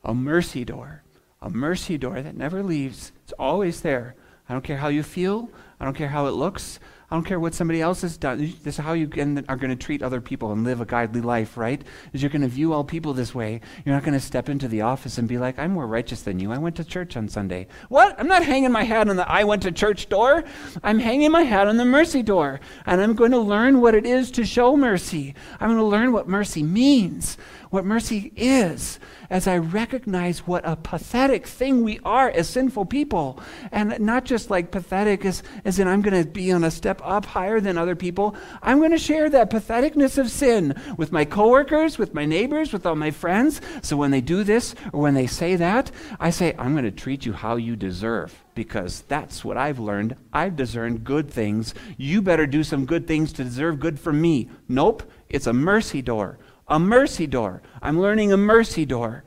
a 0.05 0.15
mercy 0.15 0.65
door. 0.65 1.03
A 1.41 1.51
mercy 1.51 1.99
door 1.99 2.23
that 2.23 2.37
never 2.37 2.63
leaves. 2.63 3.13
It's 3.25 3.33
always 3.39 3.81
there. 3.83 4.15
I 4.49 4.53
don't 4.53 4.65
care 4.65 4.79
how 4.79 4.89
you 4.89 5.03
feel. 5.03 5.51
I 5.79 5.85
don't 5.85 5.97
care 5.97 6.09
how 6.09 6.27
it 6.27 6.31
looks. 6.33 6.79
I 7.11 7.17
don't 7.17 7.25
care 7.25 7.39
what 7.39 7.55
somebody 7.55 7.81
else 7.81 8.03
has 8.03 8.17
done. 8.17 8.55
This 8.63 8.79
is 8.79 8.85
how 8.85 8.95
you 8.95 9.07
are 9.49 9.57
going 9.57 9.71
to 9.71 9.77
treat 9.77 10.03
other 10.03 10.21
people 10.21 10.53
and 10.53 10.65
live 10.65 10.81
a 10.81 10.87
godly 10.87 11.21
life, 11.21 11.57
right? 11.57 11.83
Is 12.13 12.23
you're 12.23 12.31
going 12.31 12.43
to 12.43 12.49
view 12.49 12.73
all 12.73 12.83
people 12.83 13.13
this 13.13 13.35
way. 13.35 13.61
You're 13.85 13.95
not 13.95 14.05
going 14.05 14.15
to 14.15 14.21
step 14.21 14.49
into 14.49 14.69
the 14.69 14.81
office 14.81 15.19
and 15.19 15.29
be 15.29 15.39
like, 15.39 15.59
I'm 15.59 15.73
more 15.73 15.87
righteous 15.87 16.23
than 16.23 16.39
you. 16.39 16.51
I 16.51 16.59
went 16.59 16.77
to 16.77 16.85
church 16.85 17.17
on 17.17 17.29
Sunday. 17.29 17.67
What? 17.89 18.19
I'm 18.19 18.27
not 18.27 18.43
hanging 18.43 18.73
my 18.73 18.85
hat 18.85 19.09
on 19.09 19.17
the 19.17 19.31
I 19.31 19.45
went 19.45 19.63
to 19.63 19.73
church 19.73 20.09
door. 20.09 20.45
I'm 20.83 20.99
hanging 20.99 21.31
my 21.31 21.43
hat 21.43 21.69
on 21.69 21.77
the 21.77 21.85
mercy 21.85 22.23
door. 22.23 22.61
And 22.87 23.01
I'm 23.01 23.15
going 23.15 23.33
to 23.33 23.39
learn 23.39 23.81
what 23.81 23.95
it 23.95 24.07
is 24.07 24.31
to 24.33 24.45
show 24.45 24.77
mercy. 24.77 25.35
I'm 25.61 25.69
going 25.69 25.79
to 25.79 25.85
learn 25.85 26.13
what 26.13 26.27
mercy 26.27 26.63
means 26.63 27.37
what 27.75 27.85
mercy 27.85 28.33
is 28.37 29.01
as 29.29 29.49
I 29.49 29.59
recognize 29.59 30.47
what 30.47 30.63
a 30.65 30.77
pathetic 30.77 31.45
thing 31.45 31.83
we 31.83 31.99
are 32.05 32.31
as 32.31 32.49
sinful 32.49 32.87
people. 32.87 33.41
And 33.73 33.99
not 33.99 34.25
just 34.25 34.49
like 34.49 34.71
pathetic 34.71 35.25
as, 35.25 35.43
as 35.65 35.81
in 35.81 35.89
I'm 35.89 36.01
going 36.01 36.23
to 36.23 36.31
be 36.31 36.53
on 36.53 36.63
a 36.63 36.71
step 36.71 36.94
up 37.03 37.27
higher 37.27 37.61
than 37.61 37.79
other 37.79 37.97
people. 37.97 38.37
I'm 38.63 38.79
going 38.79 38.91
to 38.91 38.99
share 38.99 39.31
that 39.31 39.51
patheticness 39.51 40.19
of 40.19 40.31
sin 40.31 40.75
with 40.97 41.13
my 41.13 41.25
coworkers, 41.25 41.99
with 41.99 42.15
my 42.15 42.25
neighbors, 42.25 42.73
with 42.73 42.87
all 42.87 42.97
my 42.97 43.11
friends. 43.11 43.61
So 43.83 43.97
when 43.97 44.11
they 44.11 44.21
do 44.21 44.45
this 44.45 44.75
or 44.93 45.01
when 45.01 45.15
they 45.15 45.27
say 45.27 45.57
that, 45.57 45.91
I 46.21 46.31
say, 46.31 46.55
I'm 46.59 46.73
going 46.73 46.85
to 46.85 46.91
treat 46.91 47.27
you 47.27 47.33
how 47.33 47.57
you 47.57 47.77
deserve 47.77 48.45
because 48.55 49.03
that's 49.03 49.45
what 49.45 49.57
I've 49.57 49.79
learned. 49.79 50.17
I've 50.33 50.57
discerned 50.57 51.05
good 51.05 51.31
things. 51.31 51.75
You 51.97 52.23
better 52.23 52.47
do 52.47 52.63
some 52.63 52.87
good 52.87 53.07
things 53.07 53.33
to 53.35 53.45
deserve 53.45 53.81
good 53.81 53.99
from 53.99 54.21
me. 54.21 54.49
Nope, 54.69 55.03
it's 55.29 55.47
a 55.47 55.53
mercy 55.53 56.03
door. 56.03 56.39
A 56.69 56.79
mercy 56.79 57.27
door. 57.27 57.63
I'm 57.83 58.01
learning 58.01 58.33
a 58.33 58.37
mercy 58.37 58.87
door 58.87 59.25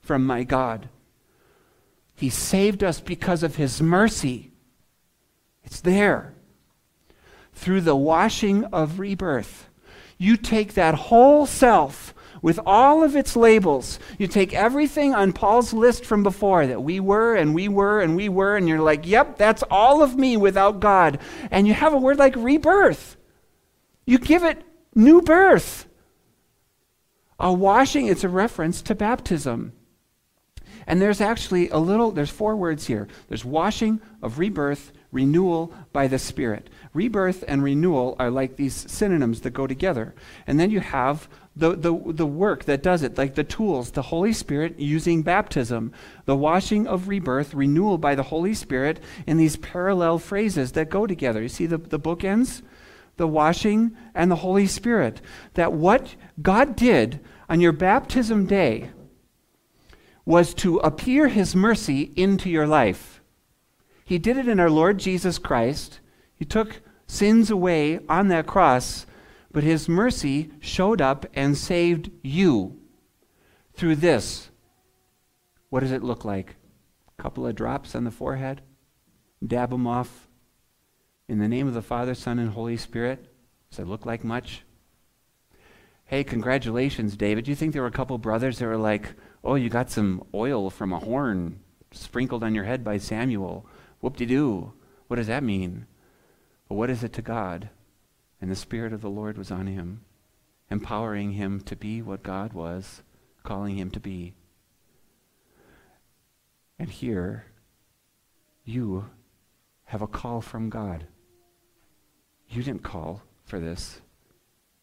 from 0.00 0.26
my 0.26 0.44
God. 0.44 0.88
He 2.14 2.28
saved 2.28 2.84
us 2.84 3.00
because 3.00 3.42
of 3.42 3.56
His 3.56 3.80
mercy. 3.80 4.52
It's 5.64 5.80
there. 5.80 6.33
Through 7.54 7.82
the 7.82 7.96
washing 7.96 8.64
of 8.66 8.98
rebirth. 8.98 9.68
You 10.18 10.36
take 10.36 10.74
that 10.74 10.94
whole 10.94 11.46
self 11.46 12.14
with 12.42 12.60
all 12.66 13.02
of 13.02 13.16
its 13.16 13.36
labels. 13.36 13.98
You 14.18 14.26
take 14.26 14.52
everything 14.52 15.14
on 15.14 15.32
Paul's 15.32 15.72
list 15.72 16.04
from 16.04 16.22
before 16.22 16.66
that 16.66 16.82
we 16.82 17.00
were 17.00 17.34
and 17.34 17.54
we 17.54 17.68
were 17.68 18.02
and 18.02 18.16
we 18.16 18.28
were, 18.28 18.54
and 18.56 18.68
you're 18.68 18.80
like, 18.80 19.06
yep, 19.06 19.38
that's 19.38 19.64
all 19.70 20.02
of 20.02 20.16
me 20.16 20.36
without 20.36 20.78
God. 20.78 21.20
And 21.50 21.66
you 21.66 21.72
have 21.72 21.94
a 21.94 21.98
word 21.98 22.18
like 22.18 22.36
rebirth. 22.36 23.16
You 24.04 24.18
give 24.18 24.44
it 24.44 24.62
new 24.94 25.22
birth. 25.22 25.86
A 27.40 27.50
washing, 27.52 28.08
it's 28.08 28.24
a 28.24 28.28
reference 28.28 28.82
to 28.82 28.94
baptism. 28.94 29.72
And 30.86 31.00
there's 31.00 31.22
actually 31.22 31.70
a 31.70 31.78
little, 31.78 32.10
there's 32.10 32.30
four 32.30 32.56
words 32.56 32.86
here. 32.86 33.08
There's 33.28 33.44
washing 33.44 34.02
of 34.22 34.38
rebirth, 34.38 34.92
renewal 35.14 35.72
by 35.92 36.06
the 36.06 36.18
Spirit. 36.18 36.68
Rebirth 36.92 37.42
and 37.48 37.62
renewal 37.62 38.16
are 38.18 38.30
like 38.30 38.56
these 38.56 38.90
synonyms 38.90 39.40
that 39.40 39.50
go 39.50 39.66
together. 39.66 40.14
And 40.46 40.60
then 40.60 40.70
you 40.70 40.80
have 40.80 41.28
the, 41.56 41.74
the, 41.74 41.98
the 42.06 42.26
work 42.26 42.64
that 42.64 42.82
does 42.82 43.02
it, 43.02 43.16
like 43.16 43.34
the 43.34 43.44
tools, 43.44 43.92
the 43.92 44.02
Holy 44.02 44.32
Spirit 44.32 44.78
using 44.78 45.22
baptism, 45.22 45.92
the 46.26 46.36
washing 46.36 46.86
of 46.86 47.08
rebirth, 47.08 47.54
renewal 47.54 47.96
by 47.96 48.14
the 48.14 48.24
Holy 48.24 48.54
Spirit, 48.54 49.00
in 49.26 49.38
these 49.38 49.56
parallel 49.56 50.18
phrases 50.18 50.72
that 50.72 50.90
go 50.90 51.06
together. 51.06 51.40
You 51.40 51.48
see 51.48 51.66
the, 51.66 51.78
the 51.78 52.00
bookends? 52.00 52.62
the 53.16 53.28
washing, 53.28 53.96
and 54.14 54.30
the 54.30 54.36
Holy 54.36 54.66
Spirit. 54.66 55.20
That 55.54 55.72
what 55.72 56.16
God 56.40 56.76
did 56.76 57.20
on 57.48 57.60
your 57.60 57.72
baptism 57.72 58.46
day 58.46 58.90
was 60.24 60.54
to 60.54 60.78
appear 60.78 61.28
his 61.28 61.54
mercy 61.54 62.12
into 62.16 62.48
your 62.48 62.66
life. 62.66 63.13
He 64.04 64.18
did 64.18 64.36
it 64.36 64.48
in 64.48 64.60
our 64.60 64.70
Lord 64.70 64.98
Jesus 64.98 65.38
Christ. 65.38 66.00
He 66.36 66.44
took 66.44 66.80
sins 67.06 67.50
away 67.50 68.00
on 68.08 68.28
that 68.28 68.46
cross, 68.46 69.06
but 69.50 69.64
his 69.64 69.88
mercy 69.88 70.50
showed 70.60 71.00
up 71.00 71.26
and 71.34 71.56
saved 71.56 72.10
you 72.22 72.78
through 73.74 73.96
this. 73.96 74.50
What 75.70 75.80
does 75.80 75.92
it 75.92 76.04
look 76.04 76.24
like? 76.24 76.56
A 77.18 77.22
couple 77.22 77.46
of 77.46 77.54
drops 77.54 77.94
on 77.94 78.04
the 78.04 78.10
forehead? 78.10 78.60
Dab 79.44 79.70
them 79.70 79.86
off 79.86 80.28
in 81.28 81.38
the 81.38 81.48
name 81.48 81.66
of 81.66 81.74
the 81.74 81.82
Father, 81.82 82.14
Son, 82.14 82.38
and 82.38 82.50
Holy 82.50 82.76
Spirit. 82.76 83.26
Does 83.70 83.78
it 83.80 83.88
look 83.88 84.04
like 84.04 84.22
much? 84.22 84.62
Hey, 86.04 86.22
congratulations, 86.22 87.16
David. 87.16 87.44
Do 87.44 87.50
you 87.50 87.56
think 87.56 87.72
there 87.72 87.82
were 87.82 87.88
a 87.88 87.92
couple 87.92 88.18
brothers 88.18 88.58
that 88.58 88.66
were 88.66 88.76
like, 88.76 89.14
oh, 89.42 89.54
you 89.54 89.70
got 89.70 89.90
some 89.90 90.22
oil 90.34 90.68
from 90.68 90.92
a 90.92 90.98
horn 90.98 91.60
sprinkled 91.92 92.44
on 92.44 92.54
your 92.54 92.64
head 92.64 92.84
by 92.84 92.98
Samuel? 92.98 93.66
Whoop 94.04 94.18
de 94.18 94.26
doo. 94.26 94.74
What 95.06 95.16
does 95.16 95.28
that 95.28 95.42
mean? 95.42 95.86
But 96.68 96.74
what 96.74 96.90
is 96.90 97.02
it 97.02 97.14
to 97.14 97.22
God? 97.22 97.70
And 98.38 98.50
the 98.50 98.54
Spirit 98.54 98.92
of 98.92 99.00
the 99.00 99.08
Lord 99.08 99.38
was 99.38 99.50
on 99.50 99.66
him, 99.66 100.02
empowering 100.70 101.32
him 101.32 101.62
to 101.62 101.74
be 101.74 102.02
what 102.02 102.22
God 102.22 102.52
was 102.52 103.02
calling 103.44 103.78
him 103.78 103.90
to 103.92 104.00
be. 104.00 104.34
And 106.78 106.90
here, 106.90 107.46
you 108.62 109.06
have 109.84 110.02
a 110.02 110.06
call 110.06 110.42
from 110.42 110.68
God. 110.68 111.06
You 112.46 112.62
didn't 112.62 112.82
call 112.82 113.22
for 113.46 113.58
this. 113.58 114.02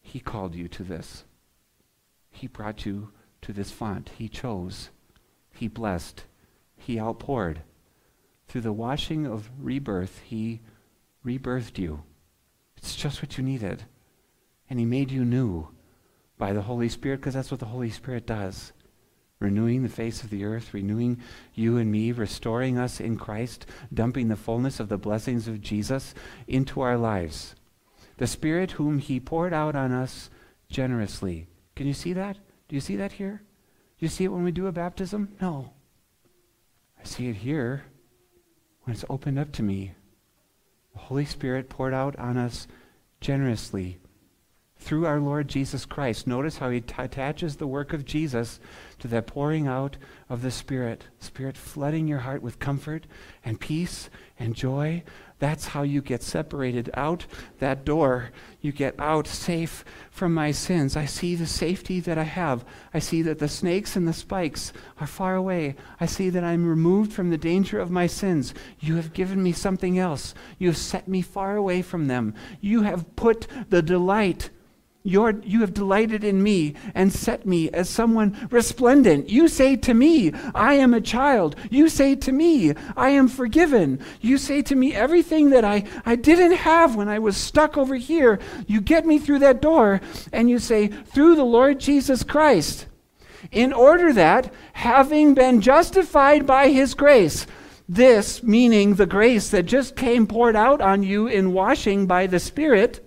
He 0.01 0.19
called 0.19 0.55
you 0.55 0.67
to 0.69 0.83
this. 0.83 1.25
He 2.31 2.47
brought 2.47 2.87
you 2.87 3.11
to 3.43 3.53
this 3.53 3.69
font. 3.69 4.09
He 4.17 4.27
chose. 4.27 4.89
He 5.53 5.67
blessed. 5.67 6.23
He 6.75 6.99
outpoured. 6.99 7.61
Through 8.51 8.61
the 8.61 8.73
washing 8.73 9.25
of 9.25 9.49
rebirth, 9.57 10.19
He 10.25 10.59
rebirthed 11.25 11.77
you. 11.77 12.03
It's 12.75 12.97
just 12.97 13.21
what 13.21 13.37
you 13.37 13.45
needed. 13.45 13.85
And 14.69 14.77
He 14.77 14.83
made 14.83 15.09
you 15.09 15.23
new 15.23 15.69
by 16.37 16.51
the 16.51 16.63
Holy 16.63 16.89
Spirit 16.89 17.21
because 17.21 17.33
that's 17.33 17.49
what 17.49 17.61
the 17.61 17.67
Holy 17.67 17.89
Spirit 17.89 18.27
does 18.27 18.73
renewing 19.39 19.83
the 19.83 19.89
face 19.89 20.21
of 20.21 20.29
the 20.29 20.43
earth, 20.43 20.73
renewing 20.73 21.21
you 21.53 21.77
and 21.77 21.89
me, 21.89 22.11
restoring 22.11 22.77
us 22.77 22.99
in 22.99 23.17
Christ, 23.17 23.65
dumping 23.93 24.27
the 24.27 24.35
fullness 24.35 24.81
of 24.81 24.89
the 24.89 24.97
blessings 24.97 25.47
of 25.47 25.61
Jesus 25.61 26.13
into 26.45 26.81
our 26.81 26.97
lives. 26.97 27.55
The 28.17 28.27
Spirit 28.27 28.71
whom 28.71 28.99
He 28.99 29.21
poured 29.21 29.53
out 29.53 29.77
on 29.77 29.93
us 29.93 30.29
generously. 30.69 31.47
Can 31.73 31.87
you 31.87 31.93
see 31.93 32.11
that? 32.11 32.37
Do 32.67 32.75
you 32.75 32.81
see 32.81 32.97
that 32.97 33.13
here? 33.13 33.43
Do 33.97 34.05
you 34.05 34.09
see 34.09 34.25
it 34.25 34.31
when 34.33 34.43
we 34.43 34.51
do 34.51 34.67
a 34.67 34.73
baptism? 34.73 35.37
No. 35.39 35.71
I 36.99 37.05
see 37.05 37.29
it 37.29 37.37
here. 37.37 37.85
When 38.83 38.93
it's 38.93 39.05
opened 39.09 39.39
up 39.39 39.51
to 39.53 39.63
me, 39.63 39.93
the 40.93 40.99
Holy 40.99 41.25
Spirit 41.25 41.69
poured 41.69 41.93
out 41.93 42.15
on 42.17 42.37
us 42.37 42.67
generously 43.19 43.99
through 44.81 45.05
our 45.05 45.19
Lord 45.19 45.47
Jesus 45.47 45.85
Christ. 45.85 46.25
Notice 46.25 46.57
how 46.57 46.71
he 46.71 46.81
t- 46.81 46.93
attaches 46.97 47.55
the 47.55 47.67
work 47.67 47.93
of 47.93 48.03
Jesus 48.03 48.59
to 48.99 49.07
that 49.09 49.27
pouring 49.27 49.67
out 49.67 49.97
of 50.27 50.41
the 50.41 50.51
Spirit. 50.51 51.05
Spirit 51.19 51.55
flooding 51.55 52.07
your 52.07 52.19
heart 52.19 52.41
with 52.41 52.59
comfort 52.59 53.05
and 53.45 53.59
peace 53.59 54.09
and 54.39 54.55
joy. 54.55 55.03
That's 55.41 55.69
how 55.69 55.81
you 55.81 56.03
get 56.03 56.21
separated 56.21 56.91
out 56.93 57.25
that 57.57 57.83
door. 57.83 58.29
You 58.61 58.71
get 58.71 58.93
out 58.99 59.25
safe 59.25 59.83
from 60.11 60.35
my 60.35 60.51
sins. 60.51 60.95
I 60.95 61.05
see 61.05 61.33
the 61.33 61.47
safety 61.47 61.99
that 61.99 62.15
I 62.15 62.25
have. 62.25 62.63
I 62.93 62.99
see 62.99 63.23
that 63.23 63.39
the 63.39 63.47
snakes 63.47 63.95
and 63.95 64.07
the 64.07 64.13
spikes 64.13 64.71
are 64.99 65.07
far 65.07 65.33
away. 65.33 65.77
I 65.99 66.05
see 66.05 66.29
that 66.29 66.43
I'm 66.43 66.69
removed 66.69 67.11
from 67.11 67.31
the 67.31 67.39
danger 67.39 67.79
of 67.79 67.89
my 67.89 68.05
sins. 68.05 68.53
You 68.79 68.97
have 68.97 69.13
given 69.13 69.41
me 69.41 69.51
something 69.51 69.97
else. 69.97 70.35
You 70.59 70.67
have 70.67 70.77
set 70.77 71.07
me 71.07 71.23
far 71.23 71.55
away 71.55 71.81
from 71.81 72.05
them. 72.05 72.35
You 72.59 72.83
have 72.83 73.15
put 73.15 73.47
the 73.71 73.81
delight 73.81 74.51
you 75.03 75.61
have 75.61 75.73
delighted 75.73 76.23
in 76.23 76.43
me 76.43 76.75
and 76.93 77.11
set 77.11 77.45
me 77.45 77.69
as 77.71 77.89
someone 77.89 78.47
resplendent. 78.51 79.29
You 79.29 79.47
say 79.47 79.75
to 79.77 79.93
me, 79.93 80.31
I 80.53 80.75
am 80.75 80.93
a 80.93 81.01
child. 81.01 81.55
You 81.69 81.89
say 81.89 82.15
to 82.15 82.31
me, 82.31 82.73
I 82.95 83.09
am 83.09 83.27
forgiven. 83.27 83.99
You 84.21 84.37
say 84.37 84.61
to 84.61 84.75
me, 84.75 84.93
everything 84.93 85.49
that 85.51 85.65
I, 85.65 85.85
I 86.05 86.15
didn't 86.15 86.57
have 86.57 86.95
when 86.95 87.09
I 87.09 87.19
was 87.19 87.35
stuck 87.35 87.77
over 87.77 87.95
here, 87.95 88.39
you 88.67 88.79
get 88.79 89.05
me 89.05 89.17
through 89.17 89.39
that 89.39 89.61
door, 89.61 90.01
and 90.31 90.49
you 90.49 90.59
say, 90.59 90.87
through 90.87 91.35
the 91.35 91.43
Lord 91.43 91.79
Jesus 91.79 92.23
Christ, 92.23 92.85
in 93.51 93.73
order 93.73 94.13
that, 94.13 94.53
having 94.73 95.33
been 95.33 95.61
justified 95.61 96.45
by 96.45 96.69
his 96.69 96.93
grace, 96.93 97.47
this 97.89 98.43
meaning 98.43 98.95
the 98.95 99.05
grace 99.05 99.49
that 99.49 99.63
just 99.63 99.95
came 99.95 100.27
poured 100.27 100.55
out 100.55 100.79
on 100.79 101.03
you 101.03 101.27
in 101.27 101.53
washing 101.53 102.05
by 102.05 102.27
the 102.27 102.39
Spirit, 102.39 103.05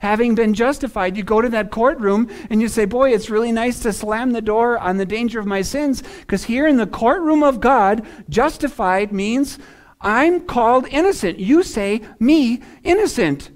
having 0.00 0.34
been 0.34 0.54
justified, 0.54 1.16
you 1.16 1.22
go 1.22 1.40
to 1.40 1.48
that 1.50 1.70
courtroom 1.70 2.28
and 2.50 2.60
you 2.60 2.68
say, 2.68 2.84
Boy, 2.84 3.12
it's 3.12 3.30
really 3.30 3.52
nice 3.52 3.80
to 3.80 3.92
slam 3.92 4.32
the 4.32 4.42
door 4.42 4.78
on 4.78 4.96
the 4.96 5.06
danger 5.06 5.38
of 5.38 5.46
my 5.46 5.62
sins, 5.62 6.02
because 6.20 6.44
here 6.44 6.66
in 6.66 6.76
the 6.76 6.86
courtroom 6.86 7.42
of 7.42 7.60
God, 7.60 8.04
justified 8.28 9.12
means 9.12 9.58
I'm 10.00 10.40
called 10.40 10.88
innocent. 10.88 11.38
You 11.38 11.62
say, 11.62 12.00
Me, 12.18 12.60
innocent. 12.82 13.50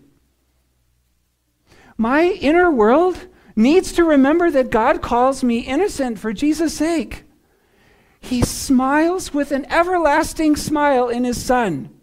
My 1.96 2.24
inner 2.24 2.70
world 2.70 3.28
needs 3.56 3.92
to 3.92 4.04
remember 4.04 4.50
that 4.50 4.70
God 4.70 5.00
calls 5.00 5.42
me 5.44 5.60
innocent 5.60 6.18
for 6.18 6.32
Jesus' 6.32 6.74
sake. 6.74 7.24
He 8.20 8.42
smiles 8.42 9.32
with 9.32 9.52
an 9.52 9.64
everlasting 9.70 10.56
smile 10.56 11.08
in 11.08 11.24
his 11.24 11.42
Son 11.42 11.93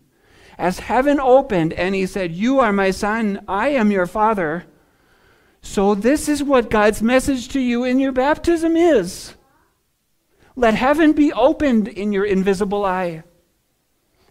as 0.61 0.77
heaven 0.77 1.19
opened 1.19 1.73
and 1.73 1.95
he 1.95 2.05
said, 2.05 2.31
You 2.31 2.59
are 2.59 2.71
my 2.71 2.91
son, 2.91 3.43
I 3.47 3.69
am 3.69 3.89
your 3.89 4.05
father. 4.05 4.65
So, 5.63 5.95
this 5.95 6.29
is 6.29 6.43
what 6.43 6.69
God's 6.69 7.01
message 7.01 7.49
to 7.49 7.59
you 7.59 7.83
in 7.83 7.99
your 7.99 8.11
baptism 8.11 8.77
is. 8.77 9.33
Let 10.55 10.75
heaven 10.75 11.13
be 11.13 11.33
opened 11.33 11.87
in 11.87 12.13
your 12.13 12.25
invisible 12.25 12.85
eye. 12.85 13.23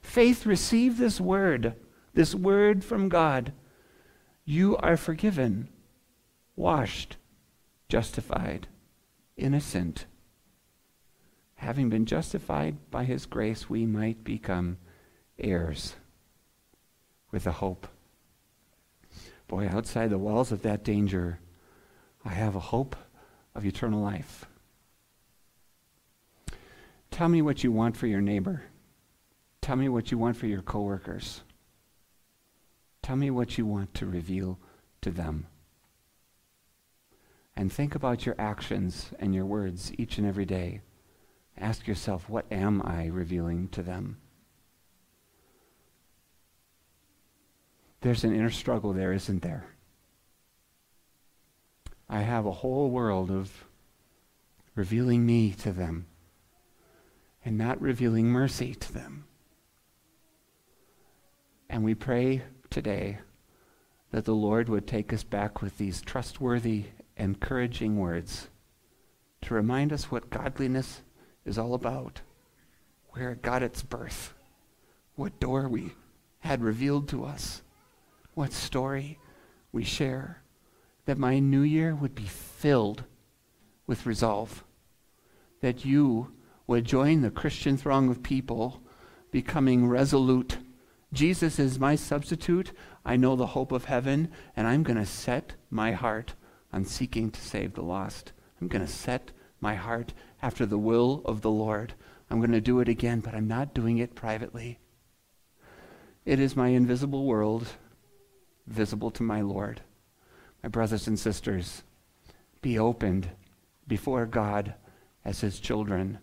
Faith, 0.03 0.47
receive 0.47 0.99
this 0.99 1.21
word, 1.21 1.75
this 2.14 2.33
word 2.33 2.85
from 2.85 3.09
God. 3.09 3.53
You 4.45 4.77
are 4.77 4.97
forgiven, 4.97 5.69
washed, 6.55 7.16
justified, 7.88 8.69
innocent. 9.37 10.07
Having 11.57 11.88
been 11.88 12.07
justified 12.07 12.77
by 12.88 13.03
his 13.03 13.27
grace, 13.27 13.69
we 13.69 13.85
might 13.85 14.23
become 14.23 14.79
heirs 15.37 15.97
with 17.31 17.47
a 17.47 17.53
hope. 17.53 17.87
Boy, 19.49 19.69
outside 19.69 20.11
the 20.11 20.19
walls 20.19 20.53
of 20.53 20.62
that 20.62 20.85
danger, 20.85 21.38
I 22.25 22.31
have 22.31 22.55
a 22.55 22.61
hope 22.61 22.97
of 23.55 23.64
eternal 23.64 24.01
life. 24.01 24.47
Tell 27.11 27.29
me 27.29 27.43
what 27.43 27.64
you 27.64 27.73
want 27.73 27.97
for 27.97 28.07
your 28.07 28.21
neighbor. 28.21 28.62
Tell 29.61 29.77
me 29.77 29.88
what 29.88 30.11
you 30.11 30.19
want 30.19 30.37
for 30.37 30.47
your 30.47 30.62
coworkers. 30.62 31.43
Tell 33.03 33.16
me 33.16 33.31
what 33.31 33.59
you 33.59 33.66
want 33.66 33.93
to 33.95 34.07
reveal 34.07 34.59
to 35.03 35.11
them. 35.11 35.47
And 37.57 37.73
think 37.73 37.95
about 37.95 38.25
your 38.25 38.37
actions 38.38 39.11
and 39.19 39.35
your 39.35 39.45
words 39.45 39.93
each 39.99 40.19
and 40.19 40.27
every 40.27 40.47
day. 40.47 40.81
Ask 41.59 41.87
yourself, 41.87 42.29
what 42.29 42.47
am 42.51 42.81
I 42.83 43.07
revealing 43.07 43.69
to 43.69 43.83
them? 43.83 44.19
There's 48.01 48.25
an 48.25 48.35
inner 48.35 48.51
struggle 48.51 48.93
there, 48.93 49.13
isn't 49.13 49.43
there? 49.43 49.67
I 52.09 52.21
have 52.21 52.47
a 52.47 52.51
whole 52.51 52.91
world 52.91 53.31
of 53.31 53.65
revealing 54.75 55.27
me 55.27 55.53
to 55.53 55.71
them 55.71 56.07
and 57.45 57.59
not 57.59 57.81
revealing 57.81 58.27
mercy 58.27 58.75
to 58.75 58.93
them. 58.93 59.25
And 61.69 61.85
we 61.85 61.95
pray 61.95 62.43
today 62.69 63.19
that 64.11 64.25
the 64.25 64.35
Lord 64.35 64.69
would 64.69 64.87
take 64.87 65.13
us 65.13 65.23
back 65.23 65.63
with 65.63 65.79
these 65.79 66.03
trustworthy, 66.03 66.87
encouraging 67.17 67.99
words 67.99 68.49
to 69.43 69.55
remind 69.55 69.93
us 69.93 70.11
what 70.11 70.31
godliness 70.31 71.03
is 71.45 71.59
all 71.59 71.75
about, 71.75 72.23
where 73.11 73.31
it 73.31 73.43
got 73.43 73.63
its 73.63 73.83
birth, 73.83 74.35
what 75.15 75.39
door 75.39 75.69
we 75.69 75.93
had 76.41 76.63
revealed 76.63 77.09
to 77.09 77.25
us 77.25 77.63
what 78.35 78.53
story 78.53 79.19
we 79.73 79.85
share, 79.85 80.43
that 81.07 81.19
my 81.19 81.38
new 81.38 81.62
year 81.62 81.95
would 81.95 82.14
be 82.14 82.25
filled 82.25 83.05
with 83.87 84.07
resolve, 84.07 84.64
that 85.61 85.85
you 85.85 86.33
would 86.66 86.85
join 86.85 87.23
the 87.23 87.31
Christian 87.31 87.77
throng 87.77 88.09
of 88.09 88.23
people 88.23 88.81
becoming 89.31 89.88
resolute. 89.88 90.59
Jesus 91.12 91.59
is 91.59 91.79
my 91.79 91.97
substitute. 91.97 92.73
I 93.05 93.16
know 93.16 93.35
the 93.35 93.49
hope 93.49 93.73
of 93.73 93.87
heaven, 93.87 94.31
and 94.57 94.66
I'm 94.66 94.83
going 94.83 94.99
to 94.99 95.07
set 95.07 95.55
my 95.71 95.93
heart 95.93 96.35
on 96.73 96.85
seeking 96.85 97.31
to 97.31 97.40
save 97.40 97.75
the 97.75 97.83
lost. 97.83 98.33
I'm 98.61 98.69
going 98.69 98.85
to 98.85 98.93
set 98.93 99.33
my 99.61 99.75
heart 99.75 100.12
after 100.43 100.64
the 100.64 100.79
will 100.79 101.23
of 101.25 101.40
the 101.40 101.51
Lord. 101.51 101.95
I'm 102.31 102.38
going 102.38 102.53
to 102.53 102.61
do 102.61 102.81
it 102.81 102.88
again, 102.88 103.21
but 103.21 103.35
I'm 103.35 103.49
not 103.49 103.75
doing 103.75 103.99
it 103.99 104.14
privately. 104.14 104.79
It 106.25 106.38
is 106.38 106.55
my 106.55 106.69
invisible 106.69 107.25
world 107.25 107.66
visible 108.71 109.11
to 109.13 109.23
my 109.23 109.41
Lord. 109.41 109.83
My 110.63 110.69
brothers 110.69 111.07
and 111.07 111.19
sisters, 111.19 111.83
be 112.63 112.79
opened 112.79 113.31
before 113.87 114.27
God 114.27 114.75
as 115.25 115.41
his 115.41 115.61
children 115.61 116.19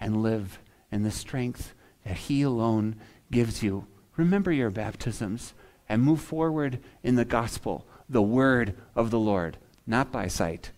and 0.00 0.22
live 0.22 0.58
in 0.90 1.02
the 1.02 1.10
strength 1.10 1.74
that 2.04 2.16
he 2.16 2.42
alone 2.42 2.96
gives 3.30 3.62
you. 3.62 3.86
Remember 4.16 4.52
your 4.52 4.70
baptisms 4.70 5.54
and 5.88 6.02
move 6.02 6.20
forward 6.20 6.80
in 7.02 7.14
the 7.14 7.24
gospel, 7.24 7.86
the 8.08 8.22
word 8.22 8.74
of 8.94 9.10
the 9.10 9.18
Lord, 9.18 9.58
not 9.86 10.12
by 10.12 10.28
sight, 10.28 10.72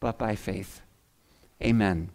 but 0.00 0.18
by 0.18 0.34
faith. 0.34 0.82
Amen. 1.62 2.10